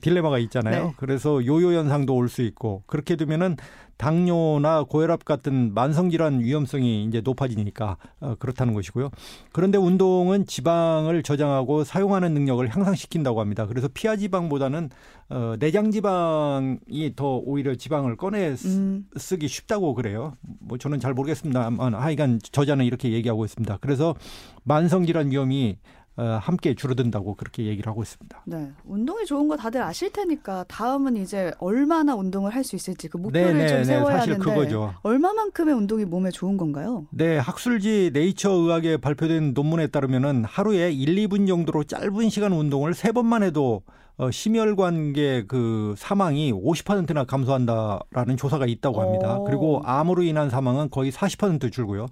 딜레마가 0.00 0.38
있잖아요. 0.38 0.84
네. 0.88 0.94
그래서 0.96 1.44
요요 1.46 1.76
현상도 1.78 2.14
올 2.16 2.28
수 2.32 2.40
있고 2.42 2.82
그렇게 2.86 3.11
되면은 3.16 3.56
당뇨나 3.96 4.84
고혈압 4.84 5.24
같은 5.24 5.74
만성 5.74 6.10
질환 6.10 6.40
위험성이 6.40 7.04
이제 7.04 7.20
높아지니까 7.22 7.96
어, 8.20 8.34
그렇다는 8.38 8.74
것이고요. 8.74 9.10
그런데 9.52 9.78
운동은 9.78 10.46
지방을 10.46 11.22
저장하고 11.22 11.84
사용하는 11.84 12.34
능력을 12.34 12.66
향상시킨다고 12.74 13.40
합니다. 13.40 13.66
그래서 13.66 13.88
피하 13.92 14.16
지방보다는 14.16 14.90
어, 15.28 15.54
내장 15.58 15.90
지방이 15.90 17.12
더 17.16 17.36
오히려 17.36 17.74
지방을 17.74 18.16
꺼내 18.16 18.54
음. 18.64 19.06
쓰기 19.16 19.48
쉽다고 19.48 19.94
그래요. 19.94 20.34
뭐 20.60 20.78
저는 20.78 21.00
잘 21.00 21.14
모르겠습니다만 21.14 21.94
하여간 21.94 22.40
저자는 22.42 22.84
이렇게 22.84 23.12
얘기하고 23.12 23.44
있습니다. 23.44 23.78
그래서 23.80 24.14
만성 24.64 25.06
질환 25.06 25.30
위험이 25.30 25.78
어, 25.78 26.01
함께 26.16 26.74
줄어든다고 26.74 27.34
그렇게 27.36 27.64
얘기를 27.64 27.90
하고 27.90 28.02
있습니다. 28.02 28.42
네, 28.46 28.70
운동이 28.84 29.24
좋은 29.24 29.48
거 29.48 29.56
다들 29.56 29.82
아실 29.82 30.12
테니까 30.12 30.64
다음은 30.68 31.16
이제 31.16 31.52
얼마나 31.58 32.14
운동을 32.14 32.54
할 32.54 32.62
수 32.62 32.76
있을지 32.76 33.08
그 33.08 33.16
목표를 33.16 33.54
네네, 33.54 33.68
좀 33.68 33.78
네, 33.78 33.84
세워야 33.84 34.18
사실 34.18 34.34
하는데 34.34 34.50
그거죠. 34.50 34.94
얼마만큼의 35.02 35.74
운동이 35.74 36.04
몸에 36.04 36.30
좋은 36.30 36.56
건가요? 36.56 37.06
네, 37.10 37.38
학술지 37.38 38.10
네이처 38.12 38.50
의학에 38.52 38.98
발표된 38.98 39.52
논문에 39.54 39.88
따르면은 39.88 40.44
하루에 40.44 40.92
1, 40.92 41.16
2분 41.26 41.48
정도로 41.48 41.84
짧은 41.84 42.28
시간 42.30 42.52
운동을 42.52 42.94
세 42.94 43.10
번만 43.10 43.42
해도 43.42 43.82
어, 44.18 44.30
심혈관계 44.30 45.46
그 45.48 45.94
사망이 45.96 46.52
50%나 46.52 47.24
감소한다라는 47.24 48.36
조사가 48.36 48.66
있다고 48.66 49.00
합니다. 49.00 49.38
오. 49.38 49.44
그리고 49.44 49.80
암으로 49.84 50.22
인한 50.22 50.50
사망은 50.50 50.90
거의 50.90 51.10
40% 51.10 51.72
줄고요. 51.72 52.06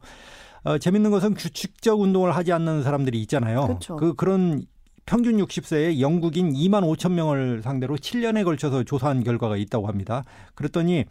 어, 0.65 0.79
재밌는 0.79 1.11
것은 1.11 1.35
규칙적 1.35 2.01
운동을 2.01 2.35
하지 2.35 2.53
않는 2.53 2.83
사람들이 2.83 3.21
있잖아요. 3.23 3.67
그렇죠. 3.67 3.97
그 3.97 4.15
그런 4.15 4.63
평균 5.07 5.39
60세의 5.39 6.01
영국인 6.01 6.53
2만 6.53 6.83
5천 6.85 7.13
명을 7.13 7.63
상대로 7.63 7.97
7년에 7.97 8.45
걸쳐서 8.45 8.85
조사한 8.85 9.25
결과가 9.25 9.57
있다고 9.57 9.89
합니다. 9.89 10.25
그랬더니 10.55 11.05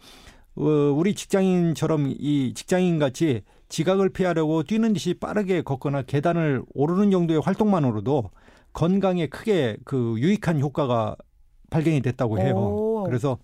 어, 0.56 0.62
우리 0.62 1.14
직장인처럼 1.14 2.14
이 2.18 2.52
직장인 2.54 2.98
같이 2.98 3.42
지각을 3.68 4.10
피하려고 4.10 4.62
뛰는 4.62 4.92
듯이 4.92 5.14
빠르게 5.14 5.62
걷거나 5.62 6.02
계단을 6.02 6.62
오르는 6.74 7.10
정도의 7.10 7.40
활동만으로도 7.40 8.30
건강에 8.72 9.26
크게 9.26 9.76
그 9.84 10.16
유익한 10.18 10.60
효과가 10.60 11.16
발견이 11.70 12.00
됐다고 12.02 12.40
해요. 12.40 12.54
오. 12.56 13.04
그래서 13.04 13.38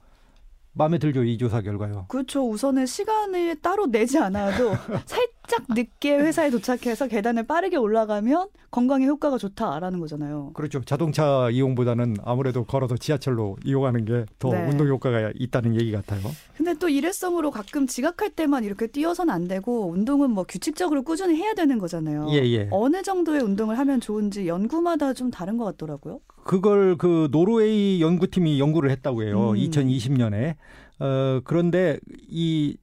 마음에 0.73 0.99
들죠 0.99 1.25
이 1.25 1.39
조사 1.39 1.63
결과요. 1.63 2.07
그렇죠. 2.09 2.49
우선은 2.49 2.85
시간을 2.87 3.63
따로 3.63 3.87
내지 3.87 4.19
않아도 4.19 4.75
살 5.07 5.27
짝 5.47 5.65
늦게 5.69 6.17
회사에 6.17 6.51
도착해서 6.51 7.09
계단을 7.09 7.45
빠르게 7.47 7.77
올라가면 7.77 8.49
건강에 8.71 9.07
효과가 9.07 9.39
좋다라는 9.39 10.01
거잖아요. 10.01 10.51
그렇죠. 10.55 10.83
자동차 10.85 11.49
이용보다는 11.51 12.17
아무래도 12.25 12.65
걸어서 12.65 12.97
지하철로 12.97 13.57
이용하는 13.65 14.05
게더 14.05 14.51
네. 14.51 14.69
운동 14.69 14.89
효과가 14.89 15.33
있다는 15.35 15.75
얘기 15.81 15.93
같아요. 15.93 16.21
근데 16.57 16.75
또 16.75 16.89
일회성으로 16.89 17.51
가끔 17.51 17.87
지각할 17.87 18.31
때만 18.31 18.65
이렇게 18.65 18.87
뛰어서는 18.87 19.33
안 19.33 19.49
되고 19.49 19.91
운동은 19.91 20.31
뭐 20.31 20.45
규칙적으로 20.45 21.03
꾸준히 21.03 21.37
해야 21.37 21.55
되는 21.55 21.79
거잖아요. 21.79 22.29
예, 22.33 22.39
예. 22.39 22.69
어느 22.71 23.03
정도의 23.03 23.41
운동을 23.41 23.79
하면 23.79 24.01
좋은지 24.01 24.49
연구마다 24.49 25.13
좀 25.13 25.31
다른 25.31 25.57
것 25.57 25.65
같더라고요. 25.65 26.21
그걸 26.45 26.97
그 26.97 27.29
노르웨이 27.31 28.01
연구팀이 28.01 28.61
연구를 28.61 28.91
했다고 28.91 29.25
해요. 29.25 29.51
음. 29.51 29.57
2020년에. 29.57 30.55
어, 30.99 31.41
그런데 31.45 31.99
이 32.29 32.77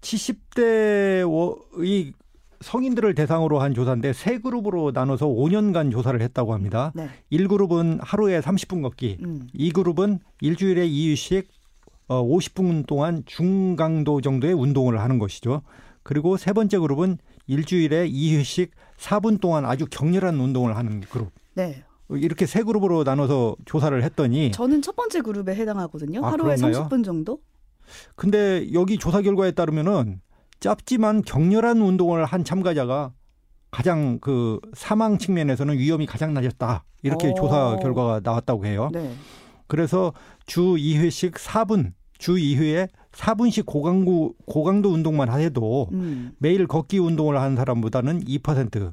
70대의 0.00 1.24
성인들을 2.60 3.14
대상으로 3.14 3.60
한 3.60 3.74
조사인데 3.74 4.12
세 4.12 4.38
그룹으로 4.38 4.92
나눠서 4.92 5.26
5년간 5.26 5.92
조사를 5.92 6.20
했다고 6.22 6.54
합니다. 6.54 6.92
네. 6.94 7.08
1그룹은 7.30 7.98
하루에 8.00 8.40
30분 8.40 8.82
걷기, 8.82 9.18
음. 9.22 9.46
2그룹은 9.54 10.20
일주일에 10.40 10.88
2휴식 10.88 11.44
어, 12.08 12.22
50분 12.24 12.86
동안 12.86 13.22
중강도 13.26 14.20
정도의 14.20 14.54
운동을 14.54 15.00
하는 15.00 15.18
것이죠. 15.18 15.62
그리고 16.02 16.36
세 16.36 16.52
번째 16.52 16.78
그룹은 16.78 17.18
일주일에 17.46 18.08
2휴식 18.08 18.70
4분 18.96 19.40
동안 19.40 19.64
아주 19.64 19.86
격렬한 19.90 20.38
운동을 20.38 20.76
하는 20.76 21.00
그룹. 21.00 21.30
네. 21.54 21.84
이렇게 22.08 22.46
세 22.46 22.62
그룹으로 22.62 23.02
나눠서 23.02 23.56
조사를 23.64 24.00
했더니 24.04 24.52
저는 24.52 24.80
첫 24.82 24.94
번째 24.94 25.22
그룹에 25.22 25.54
해당하거든요. 25.56 26.24
아, 26.24 26.32
하루에 26.32 26.54
그런가요? 26.54 26.88
30분 26.88 27.04
정도? 27.04 27.40
근데 28.14 28.66
여기 28.72 28.98
조사 28.98 29.22
결과에 29.22 29.50
따르면은 29.52 30.20
짧지만 30.60 31.22
격렬한 31.22 31.80
운동을 31.80 32.24
한 32.24 32.44
참가자가 32.44 33.12
가장 33.70 34.18
그 34.20 34.58
사망 34.74 35.18
측면에서는 35.18 35.76
위험이 35.76 36.06
가장 36.06 36.32
낮았다. 36.34 36.84
이렇게 37.02 37.28
오. 37.28 37.34
조사 37.34 37.76
결과가 37.76 38.20
나왔다고 38.22 38.66
해요. 38.66 38.88
네. 38.92 39.12
그래서 39.66 40.12
주 40.46 40.76
2회씩 40.76 41.32
4분, 41.32 41.92
주 42.18 42.36
2회에 42.36 42.88
4분씩 43.12 43.66
고강도 43.66 44.34
고강도 44.46 44.90
운동만 44.90 45.30
해도 45.40 45.88
음. 45.92 46.32
매일 46.38 46.66
걷기 46.66 46.98
운동을 46.98 47.38
하는 47.38 47.56
사람보다는 47.56 48.24
2%, 48.24 48.82
어, 48.82 48.92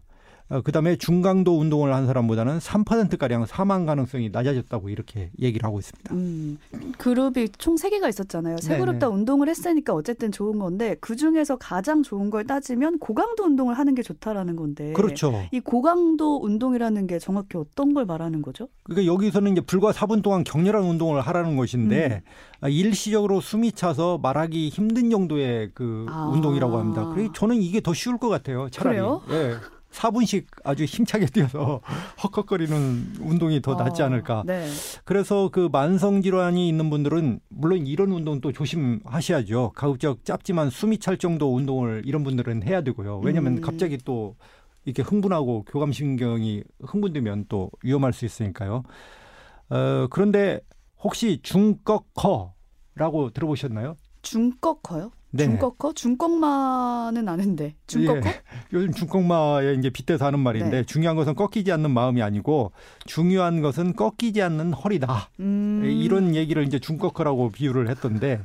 그다음에 0.62 0.96
중강도 0.96 1.60
운동을 1.60 1.94
한 1.94 2.06
사람보다는 2.06 2.60
3%가량 2.60 3.46
사망 3.46 3.86
가능성이 3.86 4.30
낮아졌다고 4.30 4.90
이렇게 4.90 5.32
얘기를 5.40 5.66
하고 5.66 5.80
있습니다. 5.80 6.14
음, 6.14 6.58
그룹이 6.98 7.50
총 7.58 7.76
3개가 7.76 8.10
있었잖아요. 8.10 8.58
세 8.58 8.78
그룹 8.78 9.00
다 9.00 9.10
운동을 9.10 9.50
했으니까 9.50 9.94
어쨌든 9.94 10.32
좋은 10.32 10.60
건데 10.60 10.96
그중에서 11.02 11.58
가장 11.58 12.04
좋은 12.04 12.30
걸 12.30 12.46
따지면 12.46 13.00
고강도 13.00 13.44
운동을 13.44 13.78
하는 13.78 13.96
게 13.96 14.02
좋다라는 14.04 14.56
건데. 14.56 14.94
그렇죠. 14.94 15.44
이 15.52 15.60
고강도 15.60 16.40
운동이라는 16.44 17.08
게 17.08 17.20
정확히 17.20 17.58
어떤 17.58 17.94
걸 17.94 18.06
말하는 18.06 18.42
거죠? 18.42 18.68
그러니까 18.84 19.12
여기서는 19.12 19.54
이제 19.54 19.62
불과 19.62 19.92
4분 19.92 20.22
동안 20.22 20.44
격렬한 20.44 20.84
운동을 20.84 21.22
하라는 21.22 21.58
것인데 21.58 22.22
음. 22.64 22.70
일시적으로 22.70 23.42
숨이 23.42 23.72
차서 23.72 24.20
말하기 24.20 24.70
힘든 24.70 25.10
정도의 25.10 25.72
그 25.74 26.06
아. 26.10 26.30
운동이라고 26.34 26.78
합니다. 26.78 27.10
그래서 27.10 27.32
저는 27.34 27.58
이게 27.58 27.82
더 27.82 27.94
쉬울 27.94 28.18
것 28.18 28.30
같아요. 28.30 28.70
차라리. 28.70 28.98
그래요? 28.98 29.22
예. 29.30 29.56
4분씩 29.94 30.46
아주 30.64 30.84
힘차게 30.84 31.28
뛰어서 31.28 31.82
헉헉거리는 32.24 33.18
운동이 33.22 33.62
더 33.62 33.76
낫지 33.76 34.02
어, 34.02 34.06
않을까. 34.06 34.40
어, 34.40 34.44
네. 34.46 34.68
그래서 35.06 35.50
그 35.50 35.70
만성 35.72 36.22
질환이 36.22 36.68
있는 36.68 36.90
분들은 36.90 37.40
물론 37.50 37.86
이런 37.88 38.12
운동도 38.12 38.52
조심하셔야죠. 38.52 39.72
가급적 39.76 40.26
짧지만 40.26 40.70
숨이 40.70 40.98
찰 40.98 41.18
정도 41.18 41.56
운동을 41.56 42.02
이런 42.06 42.24
분들은 42.24 42.64
해야 42.64 42.82
되고요. 42.82 43.20
왜냐하면 43.20 43.58
음. 43.58 43.62
갑자기 43.62 43.98
또 44.04 44.36
이렇게 44.86 45.02
흥분하고 45.02 45.64
교감신경이 45.66 46.64
흥분되면 46.82 47.46
또 47.48 47.72
위험할 47.84 48.14
수 48.14 48.26
있으니까요. 48.26 48.84
어, 49.70 50.08
그런데 50.10 50.60
혹시 51.00 51.40
중꺾커라고 51.42 53.32
들어보셨나요? 53.34 53.96
중꺾커요? 54.24 55.12
네. 55.36 55.46
중꺾어? 55.46 55.94
중꺾마는 55.94 57.28
아는데 57.28 57.76
중꺾어? 57.88 58.30
예. 58.30 58.42
요즘 58.74 58.92
중꺾마에 58.94 59.74
이제 59.74 59.90
빗대서 59.90 60.26
하는 60.26 60.40
말인데 60.40 60.70
네. 60.70 60.84
중요한 60.84 61.16
것은 61.16 61.36
꺾이지 61.36 61.72
않는 61.72 61.92
마음이 61.92 62.22
아니고 62.22 62.72
중요한 63.06 63.62
것은 63.62 63.96
꺾이지 63.96 64.42
않는 64.42 64.74
허리다. 64.74 65.30
음. 65.40 65.82
예, 65.86 65.92
이런 65.92 66.36
얘기를 66.36 66.64
이제 66.66 66.80
중꺾어라고 66.80 67.52
비유를 67.52 67.90
했던데 67.90 68.42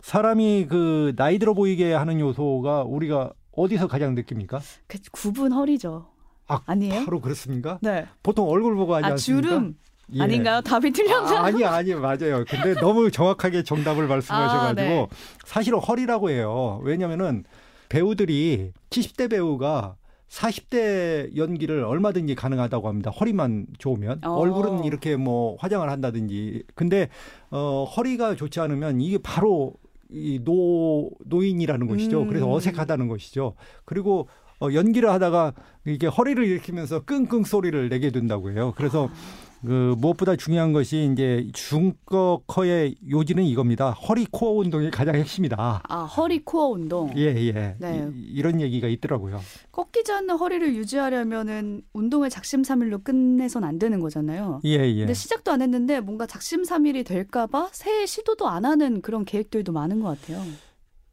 사람이 0.00 0.66
그 0.68 1.14
나이 1.16 1.38
들어 1.38 1.54
보이게 1.54 1.92
하는 1.92 2.20
요소가 2.20 2.84
우리가 2.84 3.32
어디서 3.52 3.86
가장 3.86 4.14
느낍니까? 4.14 4.60
그 4.86 4.98
구분 5.12 5.52
허리죠. 5.52 6.06
아, 6.46 6.62
아니에요? 6.66 7.04
바로 7.04 7.20
그렇습니까? 7.20 7.78
네. 7.82 8.06
보통 8.22 8.48
얼굴 8.48 8.74
보고 8.74 8.94
하지 8.94 9.04
아, 9.06 9.10
않습니까? 9.10 9.48
주름. 9.48 9.76
예. 10.14 10.22
아닌가요? 10.22 10.60
답이 10.60 10.90
틀렸나? 10.92 11.40
아, 11.40 11.44
아니 11.44 11.64
아니 11.64 11.94
맞아요. 11.94 12.44
근데 12.48 12.74
너무 12.80 13.10
정확하게 13.10 13.62
정답을 13.62 14.06
말씀하셔가지고 14.08 14.80
아, 14.80 14.84
네. 14.84 15.06
사실은 15.44 15.78
허리라고 15.78 16.30
해요. 16.30 16.80
왜냐면은 16.82 17.44
배우들이 17.88 18.72
70대 18.90 19.30
배우가 19.30 19.96
40대 20.28 21.36
연기를 21.36 21.82
얼마든지 21.84 22.34
가능하다고 22.36 22.88
합니다. 22.88 23.10
허리만 23.10 23.66
좋으면 23.78 24.20
어. 24.24 24.30
얼굴은 24.34 24.84
이렇게 24.84 25.16
뭐 25.16 25.56
화장을 25.58 25.88
한다든지. 25.88 26.62
근데 26.74 27.08
어 27.50 27.84
허리가 27.84 28.36
좋지 28.36 28.60
않으면 28.60 29.00
이게 29.00 29.18
바로 29.22 29.74
이 30.12 30.40
노 30.44 31.10
노인이라는 31.26 31.86
것이죠. 31.86 32.22
음. 32.22 32.28
그래서 32.28 32.50
어색하다는 32.50 33.08
것이죠. 33.08 33.54
그리고 33.84 34.28
어 34.60 34.68
연기를 34.72 35.08
하다가 35.10 35.52
이게 35.86 36.06
허리를 36.06 36.44
일으키면서 36.44 37.00
끙끙 37.04 37.44
소리를 37.44 37.88
내게 37.88 38.10
된다고 38.10 38.50
해요. 38.50 38.72
그래서 38.76 39.06
아. 39.06 39.49
그 39.64 39.94
무엇보다 39.98 40.36
중요한 40.36 40.72
것이 40.72 41.10
이제 41.12 41.46
중거커의 41.52 42.96
요지는 43.10 43.44
이겁니다. 43.44 43.90
허리 43.90 44.26
코어 44.30 44.58
운동이 44.60 44.90
가장 44.90 45.14
핵심이다. 45.16 45.82
아 45.86 46.02
허리 46.04 46.44
코어 46.44 46.68
운동. 46.70 47.12
예 47.16 47.34
예. 47.36 47.74
네. 47.78 48.08
이, 48.14 48.40
런 48.42 48.60
얘기가 48.60 48.88
있더라고요. 48.88 49.40
꺾이지 49.72 50.12
않는 50.12 50.36
허리를 50.36 50.74
유지하려면은 50.76 51.82
운동을 51.92 52.30
작심삼일로 52.30 53.00
끝내선 53.02 53.64
안 53.64 53.78
되는 53.78 54.00
거잖아요. 54.00 54.60
예 54.64 54.70
예. 54.70 54.98
근데 55.00 55.14
시작도 55.14 55.50
안 55.52 55.60
했는데 55.62 56.00
뭔가 56.00 56.26
작심삼일이 56.26 57.04
될까봐 57.04 57.68
새해 57.72 58.06
시도도 58.06 58.48
안 58.48 58.64
하는 58.64 59.02
그런 59.02 59.24
계획들도 59.24 59.72
많은 59.72 60.00
것 60.00 60.20
같아요. 60.20 60.42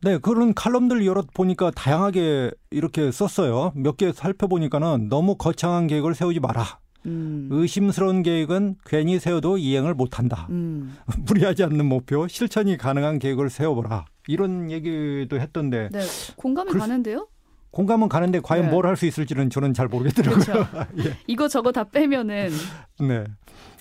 네, 0.03 0.19
그런 0.19 0.53
칼럼들 0.53 1.05
여러 1.07 1.23
보니까 1.33 1.71
다양하게 1.71 2.51
이렇게 2.69 3.11
썼어요. 3.11 3.71
몇 3.75 3.97
개 3.97 4.11
살펴보니까는 4.13 5.09
너무 5.09 5.35
거창한 5.35 5.87
계획을 5.87 6.13
세우지 6.13 6.39
마라. 6.39 6.79
음. 7.07 7.47
의심스러운 7.51 8.21
계획은 8.21 8.75
괜히 8.85 9.17
세워도 9.17 9.57
이행을 9.57 9.93
못한다. 9.93 10.47
음. 10.49 10.95
무리하지 11.25 11.63
않는 11.63 11.85
목표, 11.85 12.27
실천이 12.27 12.77
가능한 12.77 13.19
계획을 13.19 13.49
세워보라. 13.49 14.05
이런 14.27 14.69
얘기도 14.69 15.39
했던데. 15.39 15.89
네, 15.91 16.01
공감이 16.35 16.71
그, 16.71 16.77
가는데요? 16.77 17.27
공감은 17.71 18.09
가는데 18.09 18.39
과연 18.41 18.65
네. 18.65 18.71
뭘할 18.71 18.97
수 18.97 19.05
있을지는 19.05 19.49
저는 19.49 19.73
잘 19.73 19.87
모르겠더라고요. 19.87 20.43
그렇죠. 20.43 20.87
예. 20.99 21.17
이거 21.27 21.47
저거 21.47 21.71
다 21.71 21.83
빼면은. 21.83 22.49
네. 22.99 23.23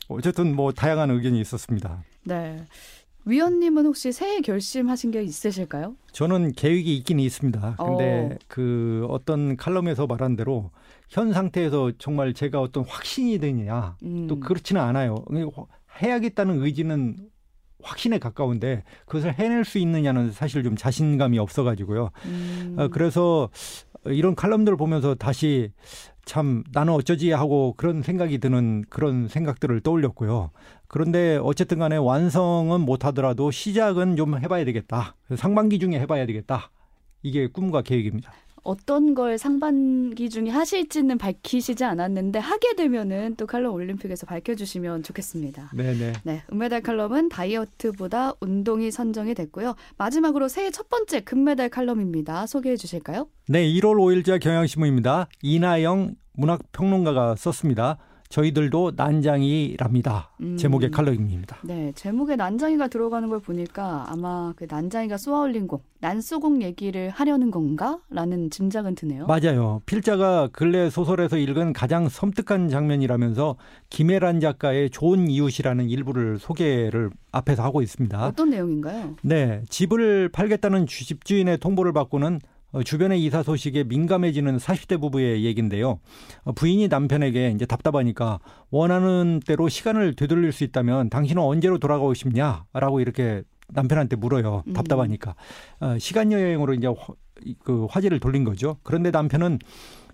어쨌든 0.09 0.55
뭐 0.55 0.73
다양한 0.73 1.11
의견이 1.11 1.41
있었습니다. 1.41 2.03
네. 2.25 2.65
위원님은 3.25 3.87
혹시 3.87 4.13
새해 4.13 4.41
결심하신 4.41 5.11
게 5.11 5.21
있으실까요? 5.23 5.97
저는 6.13 6.53
계획이 6.53 6.97
있긴 6.99 7.19
있습니다. 7.19 7.77
근데 7.77 8.31
어. 8.33 8.39
그 8.47 9.05
어떤 9.11 9.57
칼럼에서 9.57 10.07
말한 10.07 10.37
대로 10.37 10.71
현 11.09 11.33
상태에서 11.33 11.93
정말 11.99 12.35
제가 12.35 12.61
어떤 12.61 12.85
확신이 12.85 13.39
되느냐 13.39 13.97
음. 14.03 14.27
또 14.27 14.41
그렇지는 14.41 14.81
않아요. 14.83 15.17
해야겠다는 16.03 16.63
의지는 16.63 17.17
확신에 17.83 18.19
가까운데 18.19 18.83
그것을 19.07 19.35
해낼 19.35 19.65
수 19.65 19.79
있느냐는 19.79 20.33
사실 20.33 20.63
좀 20.63 20.77
자신감이 20.77 21.39
없어가지고요. 21.39 22.11
음. 22.25 22.77
어, 22.79 22.89
그래서 22.89 23.49
이런 24.07 24.35
칼럼들을 24.35 24.77
보면서 24.77 25.15
다시 25.15 25.73
참 26.25 26.65
나는 26.73 26.93
어쩌지 26.93 27.31
하고 27.31 27.75
그런 27.77 28.03
생각이 28.03 28.39
드는 28.39 28.85
그런 28.89 29.29
생각들을 29.29 29.81
떠올렸고요. 29.81 30.51
그런데 30.89 31.39
어쨌든 31.43 31.79
간에 31.79 31.97
완성은 31.97 32.81
못하더라도 32.81 33.51
시작은 33.51 34.17
좀 34.17 34.39
해봐야 34.39 34.65
되겠다. 34.65 35.17
상반기 35.37 35.79
중에 35.79 35.99
해봐야 36.01 36.27
되겠다. 36.27 36.71
이게 37.23 37.47
꿈과 37.47 37.83
계획입니다. 37.83 38.33
어떤 38.67 39.15
걸 39.15 39.39
상반기 39.39 40.29
중에 40.29 40.51
하실지는 40.51 41.19
밝히시지 41.19 41.85
않았는데 41.85 42.39
하게 42.39 42.75
되면은 42.75 43.37
또 43.37 43.47
칼럼 43.47 43.73
올림픽에서 43.73 44.27
밝혀주시면 44.27 45.05
좋겠습니다. 45.05 45.71
네네. 45.75 46.13
네, 46.25 46.43
은메달 46.53 46.83
칼럼은 46.83 47.29
다이어트보다 47.29 48.35
운동이 48.41 48.91
선정이 48.91 49.35
됐고요. 49.35 49.77
마지막으로 49.97 50.49
새해 50.49 50.71
첫 50.71 50.89
번째 50.89 51.21
금메달 51.21 51.69
칼럼입니다. 51.69 52.47
소개해 52.47 52.77
주실까요? 52.77 53.29
네, 53.49 53.65
1월 53.65 53.95
5일자 53.95 54.41
경향신문입니다. 54.41 55.29
이나영 55.43 56.17
문학평론가가 56.33 57.37
썼습니다. 57.37 57.99
저희들도 58.29 58.93
난장이랍니다. 58.97 60.31
음. 60.41 60.57
제목의 60.57 60.91
칼럼입니다. 60.91 61.59
네, 61.63 61.93
제목에 61.95 62.37
난장이가 62.37 62.89
들어가는 62.89 63.29
걸 63.29 63.41
보니까 63.41 64.07
아마 64.09 64.53
그 64.57 64.67
난장이가 64.69 65.17
쏘아올린 65.17 65.67
곡, 65.67 65.85
난쏘곡 66.01 66.63
얘기를 66.63 67.11
하려는 67.11 67.51
건가?라는 67.51 68.51
짐작은 68.51 68.95
드네요. 68.95 69.27
맞아요. 69.27 69.81
필자가 69.87 70.49
근래 70.53 70.91
소설에서 70.91 71.37
읽은 71.37 71.73
가장 71.73 72.09
섬뜩한 72.09 72.69
장면이라면서 72.69 73.57
김혜란 73.91 74.41
작가의 74.41 74.91
좋은 74.91 75.29
이웃이라는 75.29 75.89
일부를 75.89 76.39
소개를 76.39 77.11
앞에서 77.33 77.63
하고 77.63 77.83
있습니다. 77.83 78.27
어떤 78.27 78.51
내용인가요? 78.51 79.17
네, 79.23 79.63
집을 79.69 80.29
팔겠다는 80.31 80.87
집주인의 80.87 81.59
통보를 81.59 81.93
받고는 81.93 82.37
어, 82.37 82.41
주변의 82.85 83.23
이사 83.25 83.43
소식에 83.43 83.85
민감해지는 83.85 84.59
40대 84.59 85.01
부부의 85.01 85.45
얘기인데요. 85.45 85.99
어, 86.45 86.53
부인이 86.53 86.89
남편에게 86.89 87.53
이제 87.55 87.65
답답하니까 87.67 88.39
원하는 88.71 89.41
대로 89.47 89.69
시간을 89.69 90.15
되돌릴 90.15 90.53
수 90.53 90.65
있다면 90.65 91.09
당신은 91.11 91.43
언제로 91.43 91.79
돌아가고 91.79 92.13
싶냐라고 92.15 93.01
이렇게 93.01 93.43
남편한테 93.69 94.17
물어요. 94.17 94.63
음. 94.67 94.73
답답하니까. 94.73 95.35
음. 95.83 95.99
시간 95.99 96.33
여행으로 96.33 96.75
이제 96.75 96.89
그 97.65 97.87
화제를 97.91 98.21
돌린 98.21 98.45
거죠. 98.45 98.77
그런데 98.83 99.11
남편은 99.11 99.59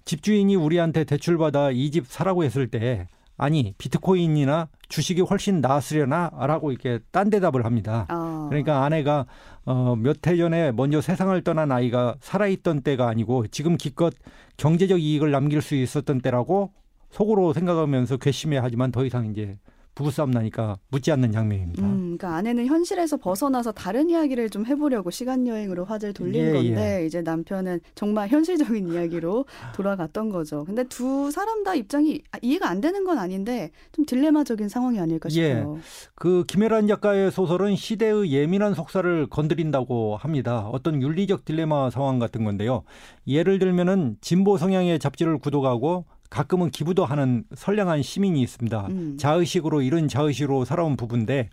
집주인이 0.04 0.54
우리한테 0.56 1.04
대출받아 1.04 1.70
이 1.70 1.90
집 1.90 2.06
사라고 2.06 2.44
했을 2.44 2.68
때 2.68 3.06
아니 3.42 3.74
비트코인이나 3.76 4.68
주식이 4.88 5.22
훨씬 5.22 5.60
나았으려나라고 5.60 6.70
이렇게 6.70 7.00
딴 7.10 7.28
대답을 7.28 7.64
합니다. 7.64 8.06
어. 8.08 8.46
그러니까 8.48 8.84
아내가 8.84 9.26
어, 9.64 9.96
몇 9.96 10.24
해 10.28 10.36
전에 10.36 10.70
먼저 10.70 11.00
세상을 11.00 11.42
떠난 11.42 11.72
아이가 11.72 12.14
살아있던 12.20 12.82
때가 12.82 13.08
아니고 13.08 13.48
지금 13.48 13.76
기껏 13.76 14.14
경제적 14.58 15.00
이익을 15.00 15.32
남길 15.32 15.60
수 15.60 15.74
있었던 15.74 16.20
때라고 16.20 16.72
속으로 17.10 17.52
생각하면서 17.52 18.18
괘씸해하지만 18.18 18.92
더 18.92 19.04
이상 19.04 19.26
이제 19.26 19.58
부부싸움 19.94 20.30
나니까 20.30 20.78
묻지 20.88 21.12
않는 21.12 21.32
장면입니다. 21.32 21.82
음, 21.82 22.16
그러니까 22.16 22.36
아내는 22.36 22.66
현실에서 22.66 23.16
벗어나서 23.18 23.72
다른 23.72 24.08
이야기를 24.08 24.50
좀 24.50 24.64
해보려고 24.66 25.10
시간 25.10 25.46
여행으로 25.46 25.84
화제를 25.84 26.14
돌린 26.14 26.46
예, 26.46 26.52
건데 26.52 27.00
예. 27.02 27.06
이제 27.06 27.20
남편은 27.20 27.80
정말 27.94 28.28
현실적인 28.28 28.92
이야기로 28.92 29.44
돌아갔던 29.74 30.30
거죠. 30.30 30.64
근데 30.64 30.84
두 30.84 31.30
사람 31.30 31.62
다 31.62 31.74
입장이 31.74 32.22
아, 32.32 32.38
이해가 32.40 32.68
안 32.68 32.80
되는 32.80 33.04
건 33.04 33.18
아닌데 33.18 33.70
좀 33.92 34.06
딜레마적인 34.06 34.68
상황이 34.68 34.98
아닐까 34.98 35.28
예. 35.32 35.32
싶어요. 35.32 35.76
예. 35.76 35.82
그 36.14 36.44
김혜란 36.46 36.86
작가의 36.88 37.30
소설은 37.30 37.76
시대의 37.76 38.32
예민한 38.32 38.74
속사를 38.74 39.26
건드린다고 39.28 40.16
합니다. 40.16 40.68
어떤 40.72 41.02
윤리적 41.02 41.44
딜레마 41.44 41.90
상황 41.90 42.18
같은 42.18 42.44
건데요. 42.44 42.84
예를 43.26 43.58
들면은 43.58 44.16
진보 44.20 44.56
성향의 44.56 44.98
잡지를 44.98 45.38
구독하고 45.38 46.04
가끔은 46.32 46.70
기부도 46.70 47.04
하는 47.04 47.44
선량한 47.54 48.02
시민이 48.02 48.40
있습니다. 48.40 48.86
음. 48.88 49.16
자의식으로 49.18 49.82
이런 49.82 50.08
자의식으로 50.08 50.64
살아온 50.64 50.96
부분인데 50.96 51.50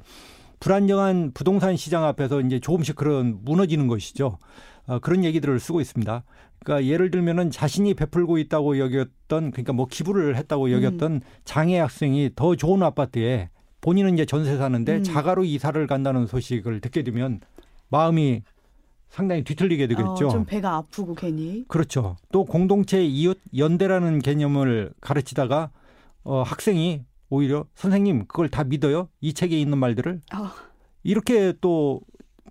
불안정한 0.62 1.32
부동산 1.34 1.76
시장 1.76 2.06
앞에서 2.06 2.40
이제 2.42 2.60
조금씩 2.62 2.96
그런 2.96 3.40
무너지는 3.44 3.88
것이죠. 3.88 4.38
어, 4.88 5.00
그런 5.00 5.26
얘기들을 5.26 5.60
쓰고 5.60 5.82
있습니다. 5.82 6.24
그러니까 6.64 6.90
예를 6.90 7.12
들면은 7.12 7.52
자신이 7.52 7.94
베풀고 7.94 8.38
있다고 8.38 8.80
여겼던 8.80 9.52
그러니까 9.52 9.74
뭐 9.74 9.86
기부를 9.86 10.38
했다고 10.38 10.72
여겼던 10.72 11.12
음. 11.12 11.22
장애 11.44 11.78
학생이 11.78 12.32
더 12.38 12.56
좋은 12.56 12.82
아파트에 12.82 13.50
본인은 13.82 14.14
이제 14.14 14.26
전세 14.26 14.56
사는데 14.56 14.98
음. 14.98 15.04
자가로 15.04 15.44
이사를 15.44 15.88
간다는 15.88 16.26
소식을 16.26 16.80
듣게 16.80 17.04
되면 17.04 17.42
마음이 17.90 18.44
상당히 19.10 19.44
뒤틀리게 19.44 19.88
되겠죠. 19.88 20.28
어, 20.28 20.30
좀 20.30 20.46
배가 20.46 20.76
아프고 20.76 21.16
괜히. 21.16 21.66
그렇죠. 21.68 22.16
또 22.32 22.46
공동체 22.46 23.04
이웃 23.04 23.40
연대라는 23.56 24.20
개념을 24.20 24.94
가르치다가 25.02 25.72
어, 26.24 26.44
학생이 26.44 27.04
오히려 27.30 27.66
선생님 27.76 28.26
그걸 28.28 28.50
다 28.50 28.64
믿어요? 28.64 29.10
이 29.22 29.34
책에 29.34 29.60
있는 29.60 29.78
말들을 29.78 30.22
어. 30.34 30.48
이렇게 31.04 31.54
또 31.62 32.02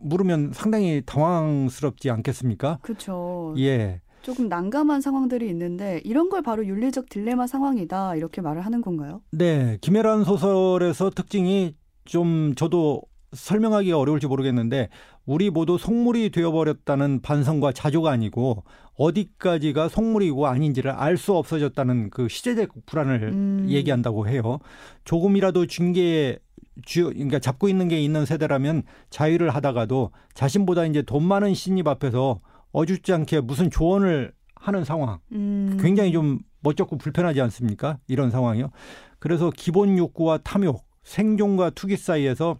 물으면 0.00 0.52
상당히 0.52 1.02
당황스럽지 1.04 2.10
않겠습니까? 2.10 2.78
그렇죠. 2.82 3.54
예. 3.58 4.00
조금 4.22 4.48
난감한 4.48 5.00
상황들이 5.00 5.48
있는데 5.50 6.00
이런 6.04 6.28
걸 6.28 6.42
바로 6.42 6.66
윤리적 6.66 7.08
딜레마 7.08 7.46
상황이다 7.46 8.16
이렇게 8.16 8.40
말을 8.40 8.64
하는 8.64 8.82
건가요? 8.82 9.22
네, 9.30 9.78
김혜란 9.80 10.24
소설에서 10.24 11.10
특징이 11.10 11.74
좀 12.04 12.54
저도 12.56 13.02
설명하기가 13.32 13.98
어려울지 13.98 14.26
모르겠는데 14.26 14.88
우리 15.26 15.50
모두 15.50 15.76
속물이 15.78 16.30
되어버렸다는 16.30 17.20
반성과 17.20 17.72
자조가 17.72 18.10
아니고 18.10 18.64
어디까지가 18.94 19.88
속물이고 19.88 20.46
아닌지를 20.46 20.90
알 20.90 21.16
수 21.16 21.34
없어졌다는 21.36 22.10
그 22.10 22.28
시대적 22.28 22.70
불안을 22.86 23.22
음. 23.24 23.66
얘기한다고 23.68 24.28
해요. 24.28 24.58
조금이라도 25.04 25.66
징계에 25.66 26.38
주, 26.84 27.04
그러니까 27.06 27.38
잡고 27.40 27.68
있는 27.68 27.88
게 27.88 28.00
있는 28.00 28.24
세대라면 28.24 28.84
자유를 29.10 29.50
하다가도 29.50 30.12
자신보다 30.34 30.86
이제 30.86 31.02
돈 31.02 31.24
많은 31.24 31.54
신입 31.54 31.88
앞에서 31.88 32.40
어줍지 32.72 33.12
않게 33.12 33.40
무슨 33.40 33.70
조언을 33.70 34.32
하는 34.54 34.84
상황. 34.84 35.18
음. 35.32 35.76
굉장히 35.80 36.12
좀 36.12 36.38
멋쩍고 36.60 36.98
불편하지 36.98 37.40
않습니까? 37.40 37.98
이런 38.06 38.30
상황이요. 38.30 38.70
그래서 39.18 39.50
기본 39.54 39.98
욕구와 39.98 40.38
탐욕, 40.38 40.84
생존과 41.02 41.70
투기 41.70 41.96
사이에서 41.96 42.58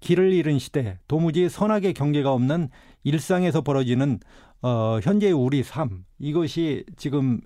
길을 0.00 0.32
잃은 0.32 0.58
시대, 0.58 0.98
도무지 1.08 1.48
선악의 1.48 1.94
경계가 1.94 2.32
없는 2.32 2.68
일상에서 3.04 3.60
벌어지는 3.60 4.18
어, 4.62 4.98
현재의 5.02 5.32
우리 5.32 5.62
삶 5.62 6.04
이것이 6.18 6.84
지금 6.96 7.40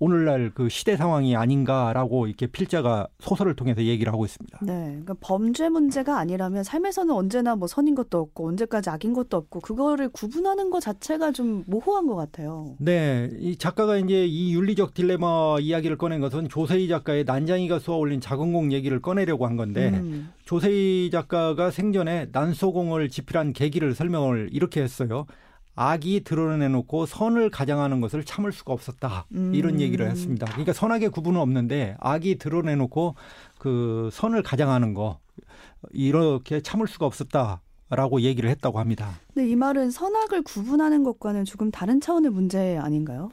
오늘날 0.00 0.50
그 0.54 0.70
시대 0.70 0.96
상황이 0.96 1.36
아닌가라고 1.36 2.26
이렇게 2.26 2.46
필자가 2.46 3.06
소설을 3.20 3.54
통해서 3.54 3.82
얘기를 3.82 4.10
하고 4.12 4.24
있습니다. 4.24 4.60
네, 4.62 4.72
그러니까 4.72 5.14
범죄 5.20 5.68
문제가 5.68 6.18
아니라면 6.18 6.64
삶에서는 6.64 7.14
언제나 7.14 7.54
뭐 7.54 7.68
선인 7.68 7.94
것도 7.94 8.18
없고 8.18 8.48
언제까지 8.48 8.88
악인 8.88 9.12
것도 9.12 9.36
없고 9.36 9.60
그거를 9.60 10.08
구분하는 10.08 10.70
것 10.70 10.80
자체가 10.80 11.32
좀 11.32 11.64
모호한 11.66 12.06
것 12.06 12.16
같아요. 12.16 12.76
네, 12.78 13.28
이 13.38 13.56
작가가 13.56 13.98
이제 13.98 14.24
이 14.24 14.54
윤리적 14.54 14.94
딜레마 14.94 15.58
이야기를 15.60 15.98
꺼낸 15.98 16.22
것은 16.22 16.48
조세희 16.48 16.88
작가의 16.88 17.24
난장이가 17.24 17.78
쏘아 17.78 17.96
올린 17.96 18.22
자궁공 18.22 18.72
얘기를 18.72 19.02
꺼내려고 19.02 19.46
한 19.46 19.56
건데 19.56 19.90
음. 19.90 20.32
조세희 20.46 21.10
작가가 21.12 21.70
생전에 21.70 22.28
난소공을 22.32 23.10
집필한 23.10 23.52
계기를 23.52 23.94
설명을 23.94 24.48
이렇게 24.50 24.80
했어요. 24.80 25.26
악이 25.74 26.24
드러내놓고 26.24 27.06
선을 27.06 27.50
가장하는 27.50 28.00
것을 28.00 28.24
참을 28.24 28.52
수가 28.52 28.72
없었다. 28.72 29.26
음. 29.32 29.54
이런 29.54 29.80
얘기를 29.80 30.08
했습니다. 30.08 30.46
그러니까 30.46 30.72
선악의 30.72 31.10
구분은 31.10 31.40
없는데 31.40 31.96
악이 32.00 32.38
드러내놓고 32.38 33.14
그 33.58 34.10
선을 34.12 34.42
가장하는 34.42 34.94
거 34.94 35.18
이렇게 35.92 36.60
참을 36.60 36.86
수가 36.86 37.06
없었다. 37.06 37.60
라고 37.92 38.20
얘기를 38.20 38.48
했다고 38.50 38.78
합니다. 38.78 39.18
근데 39.34 39.50
이 39.50 39.56
말은 39.56 39.90
선악을 39.90 40.42
구분하는 40.42 41.02
것과는 41.02 41.44
조금 41.44 41.72
다른 41.72 42.00
차원의 42.00 42.30
문제 42.30 42.78
아닌가요? 42.78 43.32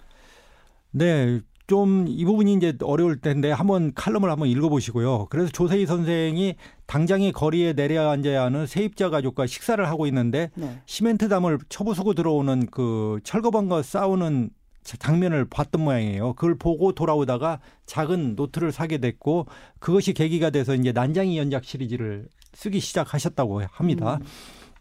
네. 0.90 1.42
좀 1.68 1.98
이 2.08 2.26
부분이 2.26 2.54
이제 2.54 2.74
어려울 2.82 3.20
텐데 3.20 3.52
한번 3.52 3.94
칼럼을 3.94 4.32
한번 4.32 4.48
읽어보시고요. 4.48 5.28
그래서 5.30 5.52
조세희 5.52 5.86
선생이 5.86 6.56
당장에 6.88 7.32
거리에 7.32 7.74
내려앉아야 7.74 8.44
하는 8.44 8.66
세입자 8.66 9.10
가족과 9.10 9.46
식사를 9.46 9.86
하고 9.88 10.08
있는데 10.08 10.50
네. 10.56 10.82
시멘트 10.86 11.30
담을 11.30 11.60
쳐부수고 11.70 12.14
들어오는 12.14 12.68
그 12.72 13.20
철거반과 13.24 13.84
싸우는 13.84 14.50
장면을 14.84 15.46
봤던 15.46 15.82
모양이에요. 15.82 16.34
그걸 16.34 16.58
보고 16.58 16.94
돌아오다가 16.94 17.60
작은 17.86 18.36
노트를 18.36 18.72
사게 18.72 19.00
됐고 19.00 19.46
그것이 19.80 20.14
계기가 20.14 20.50
돼서 20.50 20.74
이제 20.74 20.94
난장이 20.94 21.38
연작 21.38 21.66
시리즈를 21.66 22.28
쓰기 22.54 22.80
시작하셨다고 22.80 23.64
합니다. 23.70 24.20
음. 24.22 24.26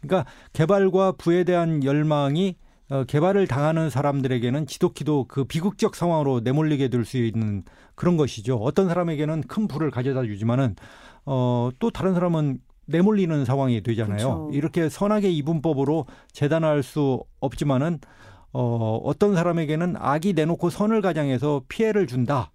그러니까 0.01 0.29
개발과 0.53 1.13
부에 1.13 1.43
대한 1.43 1.83
열망이 1.83 2.55
어, 2.55 2.66
개발을 3.07 3.47
당하는 3.47 3.89
사람들에게는 3.89 4.65
지독히도 4.67 5.25
그 5.27 5.43
비극적 5.43 5.95
상황으로 5.95 6.39
내몰리게 6.39 6.87
될 6.87 7.03
수 7.05 7.17
있는 7.17 7.63
그런 7.95 8.15
것이죠. 8.17 8.57
어떤 8.57 8.87
사람에게는 8.87 9.41
큰 9.43 9.67
부를 9.67 9.91
가져다 9.91 10.23
주지만은 10.23 10.75
어, 11.25 11.69
또 11.79 11.89
다른 11.91 12.13
사람은 12.13 12.59
내몰리는 12.85 13.43
상황이 13.45 13.81
되잖아요. 13.83 14.17
그렇죠. 14.17 14.49
이렇게 14.53 14.87
선악의 14.89 15.35
이분법으로 15.37 16.05
재단할 16.31 16.83
수 16.83 17.23
없지만은 17.41 17.99
어, 18.53 18.99
어떤 19.03 19.35
사람에게는 19.35 19.95
악이 19.97 20.33
내놓고 20.33 20.69
선을 20.69 21.01
가장해서 21.01 21.63
피해를 21.67 22.07
준다. 22.07 22.51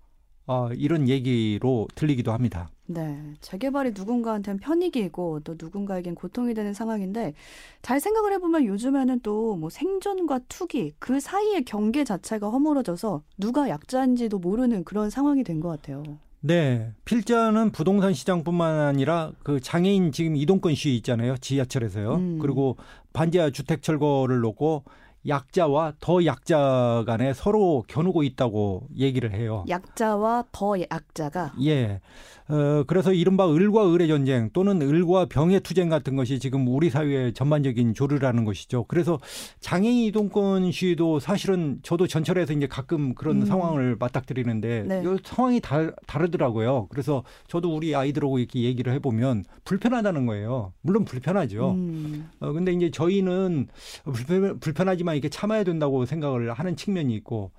어, 0.46 0.70
이런 0.72 1.08
얘기로 1.08 1.88
들리기도 1.94 2.32
합니다. 2.32 2.68
네. 2.92 3.18
재개발이 3.40 3.92
누군가한테는 3.94 4.58
편익이고 4.60 5.40
또 5.44 5.54
누군가에겐 5.58 6.14
고통이 6.14 6.54
되는 6.54 6.74
상황인데 6.74 7.34
잘 7.82 8.00
생각을 8.00 8.32
해보면 8.34 8.64
요즘에는 8.66 9.20
또 9.20 9.56
뭐 9.56 9.70
생존과 9.70 10.40
투기 10.48 10.92
그 10.98 11.20
사이의 11.20 11.64
경계 11.64 12.04
자체가 12.04 12.48
허물어져서 12.50 13.22
누가 13.38 13.68
약자인지도 13.68 14.38
모르는 14.38 14.84
그런 14.84 15.10
상황이 15.10 15.44
된 15.44 15.60
것 15.60 15.68
같아요. 15.68 16.02
네. 16.40 16.90
필자는 17.04 17.70
부동산 17.70 18.12
시장뿐만 18.14 18.80
아니라 18.80 19.30
그 19.44 19.60
장애인 19.60 20.10
지금 20.10 20.34
이동권 20.36 20.74
시위 20.74 20.96
있잖아요. 20.96 21.36
지하철에서요. 21.38 22.14
음. 22.16 22.38
그리고 22.40 22.76
반지하 23.12 23.50
주택 23.50 23.82
철거를 23.82 24.40
놓고 24.40 24.82
약자와 25.26 25.94
더 26.00 26.24
약자 26.24 27.04
간에 27.06 27.32
서로 27.32 27.84
겨누고 27.86 28.22
있다고 28.22 28.88
얘기를 28.96 29.32
해요. 29.32 29.64
약자와 29.68 30.44
더 30.52 30.74
약자가? 30.80 31.54
예. 31.62 32.00
어, 32.48 32.84
그래서 32.86 33.12
이른바 33.12 33.48
을과 33.48 33.94
을의 33.94 34.08
전쟁 34.08 34.50
또는 34.52 34.82
을과 34.82 35.26
병의 35.26 35.60
투쟁 35.60 35.88
같은 35.88 36.16
것이 36.16 36.38
지금 36.38 36.66
우리 36.68 36.90
사회의 36.90 37.32
전반적인 37.32 37.94
조류라는 37.94 38.44
것이죠. 38.44 38.84
그래서 38.88 39.20
장애인 39.60 40.04
이동권 40.08 40.72
시위도 40.72 41.20
사실은 41.20 41.78
저도 41.82 42.06
전철에서 42.06 42.52
이제 42.52 42.66
가끔 42.66 43.14
그런 43.14 43.42
음. 43.42 43.46
상황을 43.46 43.96
맞닥뜨리는데 43.98 44.84
네. 44.86 45.02
상황이 45.24 45.60
다, 45.60 45.92
다르더라고요. 46.06 46.88
그래서 46.90 47.22
저도 47.46 47.74
우리 47.74 47.94
아이들하고 47.94 48.38
이렇게 48.38 48.62
얘기를 48.62 48.92
해 48.92 48.98
보면 48.98 49.44
불편하다는 49.64 50.26
거예요. 50.26 50.72
물론 50.82 51.04
불편하죠. 51.04 51.70
음. 51.70 52.28
어, 52.40 52.52
근데 52.52 52.72
이제 52.72 52.90
저희는 52.90 53.68
불편, 54.04 54.58
불편하지만 54.58 55.11
이렇게 55.14 55.28
참아야 55.28 55.64
된다고 55.64 56.04
생각을 56.04 56.52
하는 56.52 56.76
측면이 56.76 57.14
있고 57.16 57.52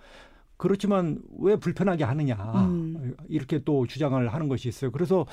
그렇지만 0.57 1.19
왜 1.39 1.55
불편하게 1.57 2.03
하느냐 2.03 2.35
음. 2.67 3.15
이렇게 3.27 3.59
또 3.65 3.85
주장을 3.85 4.33
하는 4.33 4.47
것이 4.47 4.69
있어요. 4.69 4.91
그래서 4.91 5.25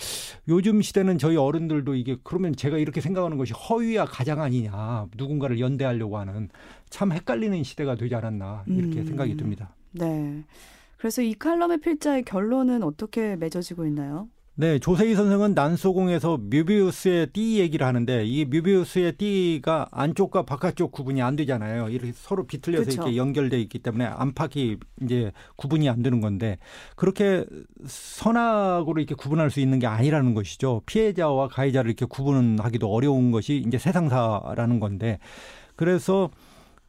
요즘 0.49 0.83
시대는 0.83 1.19
저희 1.19 1.37
어른들도 1.37 1.95
이게 1.95 2.17
그러면 2.25 2.57
제가 2.57 2.79
이렇게 2.79 3.01
생각하는 3.01 3.37
것이 3.37 3.53
허위와 3.53 4.07
가장 4.07 4.41
아니냐 4.41 5.07
누군가를 5.17 5.61
연대하려고 5.61 6.19
하는 6.19 6.49
참 6.89 7.13
헷갈리는 7.13 7.63
시대가 7.63 7.95
되지 7.95 8.15
않았나 8.15 8.65
이렇게 8.67 9.01
음. 9.01 9.07
생각이 9.07 9.37
듭니다. 9.37 9.75
네. 9.93 10.43
그래서 10.97 11.23
이 11.23 11.35
칼럼의 11.35 11.79
필자의 11.79 12.25
결론은 12.25 12.83
어떻게 12.83 13.37
맺어지고 13.37 13.87
있나요? 13.87 14.29
네, 14.57 14.79
조세희 14.79 15.15
선생은 15.15 15.55
난소공에서 15.55 16.37
뮤비우스의 16.37 17.29
띠 17.29 17.59
얘기를 17.61 17.87
하는데 17.87 18.27
이 18.27 18.45
뮤비우스의 18.45 19.13
띠가 19.17 19.89
안쪽과 19.91 20.43
바깥쪽 20.43 20.93
구분이 20.93 21.23
안 21.23 21.35
되잖아요. 21.37 21.89
이렇게 21.89 22.13
서로 22.15 22.45
비틀려서 22.47 22.83
그렇죠. 22.85 23.03
이렇게 23.03 23.17
연결돼 23.17 23.59
있기 23.63 23.79
때문에 23.79 24.05
안팎이 24.05 24.77
이제 25.03 25.33
구분이 25.57 25.89
안 25.89 26.03
되는 26.03 26.21
건데 26.21 26.59
그렇게 26.95 27.47
선악으로 27.87 29.01
이렇게 29.01 29.15
구분할 29.15 29.51
수 29.51 29.61
있는 29.61 29.79
게 29.79 29.87
아니라는 29.87 30.35
것이죠. 30.35 30.83
피해자와 30.85 31.49
가해자를 31.49 31.89
이렇게 31.89 32.05
구분하기도 32.05 32.87
어려운 32.87 33.31
것이 33.31 33.65
이제 33.67 33.79
세상사라는 33.79 34.79
건데 34.79 35.21
그래서 35.75 36.29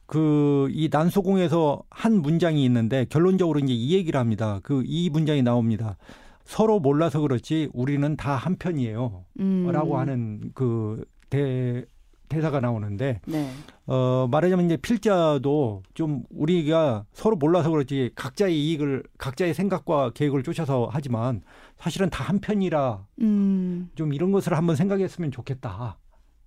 그이 0.06 0.90
난소공에서 0.92 1.84
한 1.88 2.20
문장이 2.20 2.62
있는데 2.66 3.06
결론적으로 3.08 3.60
이제 3.60 3.72
이 3.72 3.94
얘기를 3.94 4.20
합니다. 4.20 4.60
그 4.62 4.82
이 4.84 5.08
문장이 5.08 5.40
나옵니다. 5.42 5.96
서로 6.44 6.80
몰라서 6.80 7.20
그렇지 7.20 7.70
우리는 7.72 8.16
다 8.16 8.34
한편이에요. 8.36 9.24
음. 9.40 9.70
라고 9.70 9.98
하는 9.98 10.50
그 10.54 11.04
대, 11.30 11.84
대사가 12.28 12.60
나오는데, 12.60 13.20
네. 13.26 13.50
어, 13.86 14.26
말하자면 14.30 14.66
이제 14.66 14.76
필자도 14.76 15.82
좀 15.94 16.24
우리가 16.30 17.04
서로 17.12 17.36
몰라서 17.36 17.70
그렇지 17.70 18.10
각자의 18.14 18.58
이익을, 18.58 19.04
각자의 19.18 19.54
생각과 19.54 20.10
계획을 20.10 20.42
쫓아서 20.42 20.88
하지만 20.90 21.42
사실은 21.76 22.10
다 22.10 22.24
한편이라 22.24 23.06
음. 23.20 23.90
좀 23.94 24.12
이런 24.12 24.32
것을 24.32 24.56
한번 24.56 24.76
생각했으면 24.76 25.30
좋겠다. 25.30 25.98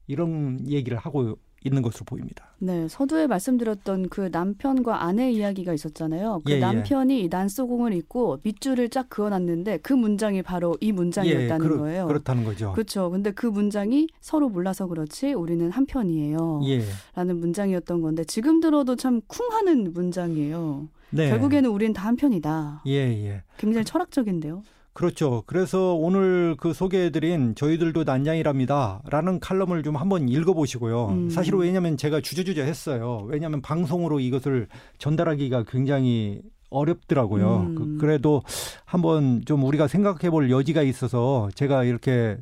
이런 0.08 0.60
얘기를 0.68 0.98
하고 0.98 1.38
있는 1.66 1.82
것으로 1.82 2.06
보입니다. 2.06 2.46
네, 2.60 2.88
서두에 2.88 3.28
말씀드렸던 3.28 4.10
그 4.10 4.30
남편과 4.32 5.04
아내 5.04 5.32
이야기가 5.32 5.74
있었잖아요. 5.74 6.42
그 6.46 6.52
예, 6.52 6.56
예. 6.58 6.60
난편이 6.60 7.24
예. 7.24 7.28
난소공을 7.28 7.94
입고 7.94 8.40
밑줄을 8.44 8.90
쫙 8.90 9.10
그어놨는데 9.10 9.80
그 9.80 9.94
문장이 9.94 10.44
바로 10.44 10.78
이 10.80 10.92
문장이었다는 10.92 11.66
예, 11.66 11.70
그러, 11.70 11.80
거예요. 11.80 12.08
그렇다는 12.08 12.44
거죠. 12.46 12.72
그렇죠. 12.74 13.10
근데 13.10 13.32
그 13.32 13.48
문장이 13.48 14.08
서로 14.22 14.48
몰라서 14.48 14.88
그렇지 14.88 15.34
우리는 15.34 15.70
한 15.72 15.86
편이에요. 15.86 16.62
예. 16.66 16.84
라는 17.16 17.40
문장이었던 17.40 18.02
건데 18.02 18.24
지금 18.24 18.60
들어도 18.60 18.96
참 18.96 19.22
쿵하는 19.28 19.92
문장이에요. 19.92 20.88
네. 21.10 21.30
결국에는 21.30 21.70
우린 21.70 21.94
다한 21.94 22.16
편이다. 22.16 22.84
예, 22.88 22.92
예. 22.92 23.44
굉장히 23.58 23.86
철학적인데요. 23.86 24.64
그렇죠. 24.96 25.44
그래서 25.46 25.94
오늘 25.94 26.56
그 26.58 26.72
소개해드린 26.72 27.54
저희들도 27.56 28.06
난장이랍니다. 28.06 29.02
라는 29.10 29.42
칼럼을 29.42 29.84
좀 29.84 29.98
한번 29.98 30.30
읽어보시고요. 30.30 31.08
음. 31.10 31.30
사실은 31.30 31.60
왜냐하면 31.60 31.98
제가 31.98 32.22
주저주저 32.22 32.64
했어요. 32.64 33.26
왜냐하면 33.28 33.62
방송으로 33.62 34.22
이것을 34.22 34.70
전달하기가 34.98 35.66
굉장히 35.68 36.42
어렵더라고요. 36.70 37.58
음. 37.68 37.76
그, 37.76 37.98
그래도 37.98 38.42
한번 38.86 39.44
좀 39.46 39.66
우리가 39.66 39.90
생각해 39.90 40.30
볼 40.30 40.50
여지가 40.50 40.82
있어서 40.84 41.50
제가 41.56 41.84
이렇게 41.84 42.38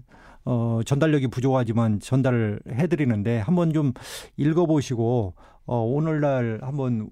어, 0.46 0.82
전달력이 0.86 1.30
부족하지만 1.30 2.00
전달을 2.02 2.60
해드리는데 2.70 3.40
한번 3.40 3.74
좀 3.74 3.94
읽어보시고 4.38 5.34
어, 5.66 5.78
오늘날 5.80 6.60
한번 6.62 7.10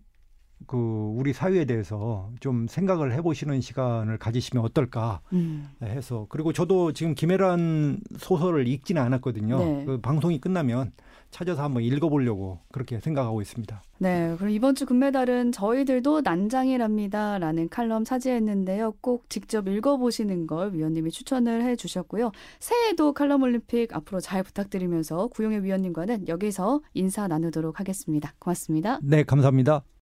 그 0.67 0.77
우리 1.15 1.33
사회에 1.33 1.65
대해서 1.65 2.29
좀 2.39 2.67
생각을 2.67 3.13
해보시는 3.13 3.61
시간을 3.61 4.17
가지시면 4.17 4.63
어떨까 4.63 5.21
음. 5.33 5.69
해서 5.81 6.25
그리고 6.29 6.53
저도 6.53 6.93
지금 6.93 7.15
김혜란 7.15 7.99
소설을 8.17 8.67
읽지는 8.67 9.01
않았거든요. 9.01 9.57
네. 9.57 9.85
그 9.85 9.99
방송이 9.99 10.39
끝나면 10.39 10.91
찾아서 11.31 11.63
한번 11.63 11.83
읽어보려고 11.83 12.59
그렇게 12.71 12.99
생각하고 12.99 13.41
있습니다. 13.41 13.81
네, 13.99 14.35
그럼 14.37 14.51
이번 14.51 14.75
주 14.75 14.85
금메달은 14.85 15.51
저희들도 15.53 16.21
난장이랍니다라는 16.21 17.69
칼럼 17.69 18.03
차지했는데요. 18.03 18.95
꼭 19.01 19.29
직접 19.29 19.67
읽어보시는 19.67 20.47
걸 20.47 20.73
위원님이 20.73 21.11
추천을 21.11 21.63
해주셨고요. 21.63 22.31
새해에도 22.59 23.13
칼럼 23.13 23.43
올림픽 23.43 23.95
앞으로 23.95 24.19
잘 24.19 24.43
부탁드리면서 24.43 25.27
구용의 25.27 25.63
위원님과는 25.63 26.27
여기서 26.27 26.81
인사 26.93 27.27
나누도록 27.27 27.79
하겠습니다. 27.79 28.33
고맙습니다. 28.39 28.99
네, 29.01 29.23
감사합니다. 29.23 29.83